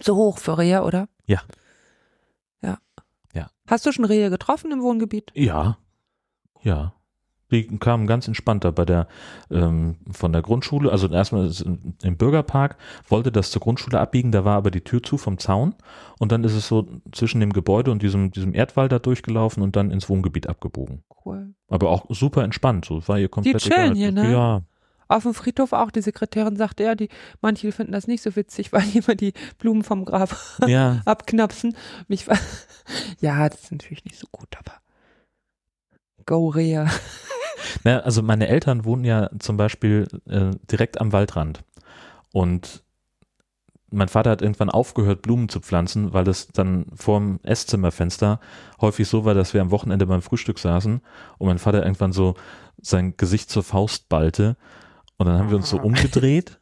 Zu 0.01 0.15
hoch 0.15 0.37
für 0.37 0.57
Rehe, 0.57 0.83
oder? 0.83 1.07
Ja. 1.25 1.41
Ja. 2.61 2.77
Ja. 3.33 3.49
Hast 3.67 3.85
du 3.85 3.91
schon 3.91 4.05
Rehe 4.05 4.29
getroffen 4.29 4.71
im 4.71 4.81
Wohngebiet? 4.81 5.31
ja, 5.35 5.77
ja. 6.61 6.93
Die 7.51 7.65
kamen 7.79 8.05
ganz 8.05 8.27
entspannt 8.27 8.63
da 8.63 8.69
bei 8.69 8.85
der 8.85 9.07
ähm, 9.49 9.95
von 10.11 10.31
der 10.31 10.43
Grundschule, 10.43 10.91
also 10.91 11.07
erstmal 11.07 11.51
im 12.03 12.15
Bürgerpark, 12.17 12.77
wollte 13.07 13.31
das 13.31 13.49
zur 13.49 13.61
Grundschule 13.61 13.99
abbiegen, 13.99 14.31
da 14.31 14.45
war 14.45 14.55
aber 14.57 14.69
die 14.69 14.83
Tür 14.83 15.01
zu 15.01 15.17
vom 15.17 15.39
Zaun 15.39 15.73
und 16.19 16.31
dann 16.31 16.43
ist 16.43 16.53
es 16.53 16.67
so 16.67 16.87
zwischen 17.11 17.39
dem 17.39 17.51
Gebäude 17.51 17.89
und 17.91 18.03
diesem, 18.03 18.29
diesem 18.29 18.53
Erdwall 18.53 18.87
da 18.87 18.99
durchgelaufen 18.99 19.63
und 19.63 19.75
dann 19.75 19.89
ins 19.89 20.09
Wohngebiet 20.09 20.45
abgebogen. 20.47 21.03
Cool. 21.25 21.55
Aber 21.69 21.89
auch 21.89 22.05
super 22.09 22.43
entspannt, 22.43 22.85
so 22.85 23.07
war 23.07 23.17
ihr 23.17 23.29
komplett 23.29 23.57
chillen 23.63 23.93
egal. 23.93 23.95
hier, 23.95 24.11
ne? 24.11 24.31
Ja, 24.31 24.61
Auf 25.09 25.23
dem 25.23 25.33
Friedhof 25.33 25.73
auch, 25.73 25.91
die 25.91 26.01
Sekretärin 26.01 26.55
sagte, 26.55 26.83
ja, 26.83 26.95
die, 26.95 27.09
manche 27.41 27.71
finden 27.71 27.91
das 27.91 28.07
nicht 28.07 28.23
so 28.23 28.35
witzig, 28.35 28.71
weil 28.73 28.83
die 28.83 28.99
immer 28.99 29.15
die 29.15 29.33
Blumen 29.57 29.83
vom 29.83 30.05
Grab 30.05 30.37
ja, 30.65 31.01
abknapsen. 31.05 31.75
Mich, 32.07 32.27
war- 32.27 32.37
ja, 33.19 33.49
das 33.49 33.63
ist 33.63 33.71
natürlich 33.71 34.05
nicht 34.05 34.17
so 34.19 34.27
gut, 34.31 34.55
aber 34.57 34.77
go 36.25 36.47
Rehe. 36.47 36.87
Na, 37.83 37.99
also 37.99 38.21
meine 38.21 38.47
Eltern 38.47 38.85
wohnen 38.85 39.03
ja 39.03 39.29
zum 39.39 39.57
Beispiel 39.57 40.07
äh, 40.27 40.51
direkt 40.71 41.01
am 41.01 41.11
Waldrand. 41.11 41.63
Und 42.31 42.83
mein 43.91 44.07
Vater 44.07 44.29
hat 44.29 44.43
irgendwann 44.43 44.69
aufgehört, 44.69 45.23
Blumen 45.23 45.49
zu 45.49 45.59
pflanzen, 45.59 46.13
weil 46.13 46.27
es 46.27 46.47
dann 46.49 46.85
vorm 46.93 47.39
Esszimmerfenster 47.41 48.39
häufig 48.79 49.07
so 49.07 49.25
war, 49.25 49.33
dass 49.33 49.55
wir 49.55 49.61
am 49.61 49.71
Wochenende 49.71 50.05
beim 50.05 50.21
Frühstück 50.21 50.59
saßen 50.59 51.01
und 51.39 51.47
mein 51.47 51.57
Vater 51.57 51.83
irgendwann 51.83 52.11
so 52.11 52.35
sein 52.79 53.17
Gesicht 53.17 53.49
zur 53.49 53.63
Faust 53.63 54.07
ballte. 54.09 54.55
Und 55.19 55.27
dann 55.27 55.37
haben 55.37 55.49
wir 55.49 55.57
uns 55.57 55.69
so 55.69 55.79
umgedreht. 55.79 56.59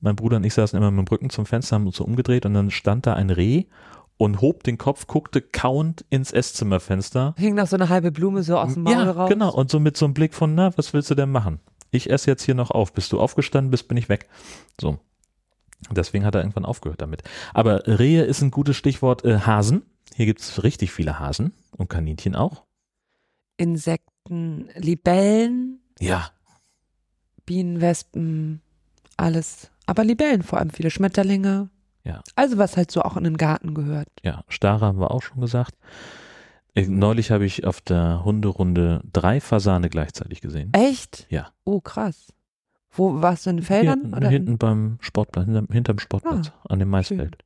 Mein 0.00 0.14
Bruder 0.14 0.36
und 0.36 0.44
ich 0.44 0.54
saßen 0.54 0.76
immer 0.76 0.90
mit 0.90 1.06
dem 1.06 1.10
Rücken 1.10 1.30
zum 1.30 1.46
Fenster, 1.46 1.76
haben 1.76 1.86
uns 1.86 1.96
so 1.96 2.04
umgedreht 2.04 2.44
und 2.44 2.52
dann 2.54 2.70
stand 2.70 3.06
da 3.06 3.14
ein 3.14 3.30
Reh 3.30 3.64
und 4.18 4.42
hob 4.42 4.62
den 4.62 4.76
Kopf, 4.78 5.06
guckte 5.06 5.40
kauend 5.40 6.04
ins 6.10 6.30
Esszimmerfenster 6.30 7.34
Hing 7.38 7.54
noch 7.54 7.66
so 7.66 7.76
eine 7.76 7.88
halbe 7.88 8.12
Blume 8.12 8.42
so 8.42 8.58
aus 8.58 8.74
dem 8.74 8.82
Maul 8.84 8.92
ja, 8.92 9.10
raus. 9.10 9.30
genau. 9.30 9.52
Und 9.52 9.70
so 9.70 9.80
mit 9.80 9.96
so 9.96 10.04
einem 10.04 10.14
Blick 10.14 10.34
von, 10.34 10.54
na, 10.54 10.76
was 10.76 10.92
willst 10.92 11.10
du 11.10 11.14
denn 11.14 11.30
machen? 11.30 11.58
Ich 11.90 12.10
esse 12.10 12.30
jetzt 12.30 12.42
hier 12.42 12.54
noch 12.54 12.70
auf. 12.70 12.92
Bis 12.92 13.08
du 13.08 13.18
aufgestanden 13.18 13.70
bist, 13.70 13.88
bin 13.88 13.96
ich 13.96 14.08
weg. 14.10 14.28
So. 14.80 14.98
Deswegen 15.90 16.24
hat 16.24 16.34
er 16.34 16.42
irgendwann 16.42 16.64
aufgehört 16.64 17.00
damit. 17.00 17.22
Aber 17.54 17.86
Rehe 17.86 18.24
ist 18.24 18.42
ein 18.42 18.50
gutes 18.50 18.76
Stichwort. 18.76 19.24
Äh, 19.24 19.40
Hasen. 19.40 19.82
Hier 20.14 20.26
gibt 20.26 20.40
es 20.40 20.62
richtig 20.62 20.92
viele 20.92 21.18
Hasen 21.18 21.54
und 21.76 21.88
Kaninchen 21.88 22.34
auch. 22.34 22.64
Insekten, 23.56 24.68
Libellen, 24.76 25.80
Ja. 25.98 26.30
Bienen, 27.46 27.80
Wespen, 27.80 28.60
alles. 29.16 29.70
Aber 29.86 30.04
Libellen 30.04 30.42
vor 30.42 30.58
allem, 30.58 30.70
viele 30.70 30.90
Schmetterlinge. 30.90 31.68
Ja. 32.04 32.20
Also 32.36 32.58
was 32.58 32.76
halt 32.76 32.90
so 32.90 33.02
auch 33.02 33.16
in 33.16 33.24
den 33.24 33.36
Garten 33.36 33.74
gehört. 33.74 34.08
Ja, 34.22 34.44
Stare 34.48 34.86
haben 34.86 35.00
wir 35.00 35.10
auch 35.10 35.22
schon 35.22 35.40
gesagt. 35.40 35.74
Neulich 36.76 37.30
habe 37.30 37.44
ich 37.46 37.64
auf 37.66 37.80
der 37.80 38.24
Hunderunde 38.24 39.00
drei 39.12 39.40
Fasane 39.40 39.88
gleichzeitig 39.88 40.40
gesehen. 40.40 40.72
Echt? 40.72 41.26
Ja. 41.30 41.50
Oh, 41.64 41.80
krass. 41.80 42.32
Wo 42.90 43.22
warst 43.22 43.46
du 43.46 43.50
in 43.50 43.58
den 43.58 43.64
Feldern? 43.64 44.00
Hier, 44.06 44.16
oder 44.16 44.26
in 44.26 44.32
hinten 44.32 44.58
beim 44.58 44.98
Sportplatz, 45.00 45.46
hinterm, 45.46 45.68
hinterm 45.70 45.98
Sportplatz, 45.98 46.52
an 46.68 46.78
dem 46.78 46.88
Maisfeld. 46.88 47.38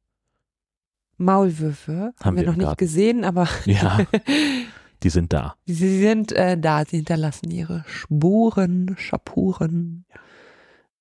Maulwürfe? 1.19 2.15
Haben, 2.23 2.37
wir 2.37 2.45
wir 2.45 2.53
noch 2.53 2.57
nicht 2.57 2.79
gesehen, 2.79 3.25
aber 3.25 3.49
Ja, 3.65 3.99
die 5.03 5.11
sind 5.11 5.33
da. 5.33 5.55
sie 5.67 6.01
sind 6.01 6.33
äh, 6.33 6.59
da. 6.59 6.85
Sie 6.85 6.97
hinterlassen 6.97 7.51
ihre 7.51 7.85
Spuren, 7.87 8.97
Schapuren. 8.99 10.05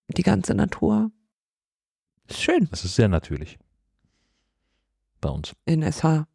Die 0.09 0.23
ganze 0.23 0.53
Natur. 0.55 1.11
Ist 2.27 2.41
schön 2.41 2.67
Das 2.71 2.85
ist 2.85 2.95
sehr 2.95 3.07
natürlich. 3.07 3.57
Bei 5.19 5.29
uns. 5.29 5.53
in 5.65 5.81
SH. 5.83 6.25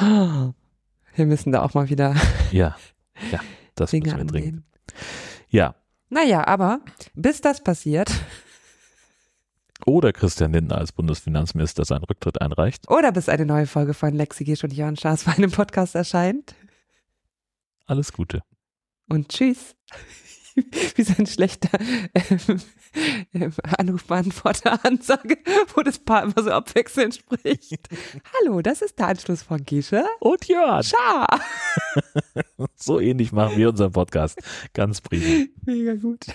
Wir 0.00 1.26
müssen 1.26 1.52
da 1.52 1.62
auch 1.62 1.74
mal 1.74 1.88
wieder 1.88 2.14
Ja, 2.50 2.76
ja, 3.30 3.40
das 3.76 3.90
Dinge 3.90 4.06
müssen 4.06 4.18
wir 4.18 4.24
dringend. 4.26 4.46
angehen. 4.48 4.64
Ja, 5.48 5.74
Naja, 6.10 6.46
aber 6.46 6.80
bis 7.14 7.40
das 7.40 7.62
passiert 7.62 8.10
oder 9.86 10.12
Christian 10.12 10.52
Lindner 10.52 10.78
als 10.78 10.90
Bundesfinanzminister 10.92 11.84
seinen 11.84 12.04
Rücktritt 12.04 12.40
einreicht. 12.40 12.90
oder 12.90 13.12
bis 13.12 13.28
eine 13.28 13.46
neue 13.46 13.66
Folge 13.66 13.94
von 13.94 14.12
Lexi 14.14 14.44
Gisch 14.44 14.64
und 14.64 14.72
Jörn 14.72 14.96
Schaas 14.96 15.24
bei 15.24 15.32
einem 15.34 15.50
Podcast 15.52 15.94
erscheint. 15.94 16.54
Alles 17.86 18.12
Gute. 18.12 18.42
Und 19.08 19.28
tschüss. 19.28 19.76
Wie 20.94 21.02
so 21.02 21.14
ein 21.18 21.26
schlechter 21.26 21.78
ähm, 22.14 22.60
ähm, 23.32 23.52
Anrufbeantworter-Ansage, 23.76 25.38
wo 25.74 25.82
das 25.82 25.98
Paar 25.98 26.22
immer 26.22 26.42
so 26.42 26.50
abwechselnd 26.50 27.16
spricht. 27.16 27.88
Hallo, 28.32 28.62
das 28.62 28.80
ist 28.80 28.98
der 29.00 29.08
Anschluss 29.08 29.42
von 29.42 29.64
Gische. 29.64 30.04
Und 30.20 30.46
Jörn. 30.46 30.82
Scha. 30.82 31.26
So 32.76 33.00
ähnlich 33.00 33.32
machen 33.32 33.56
wir 33.56 33.70
unseren 33.70 33.92
Podcast. 33.92 34.38
Ganz 34.72 35.00
prima. 35.00 35.46
Mega 35.64 35.94
gut. 35.94 36.26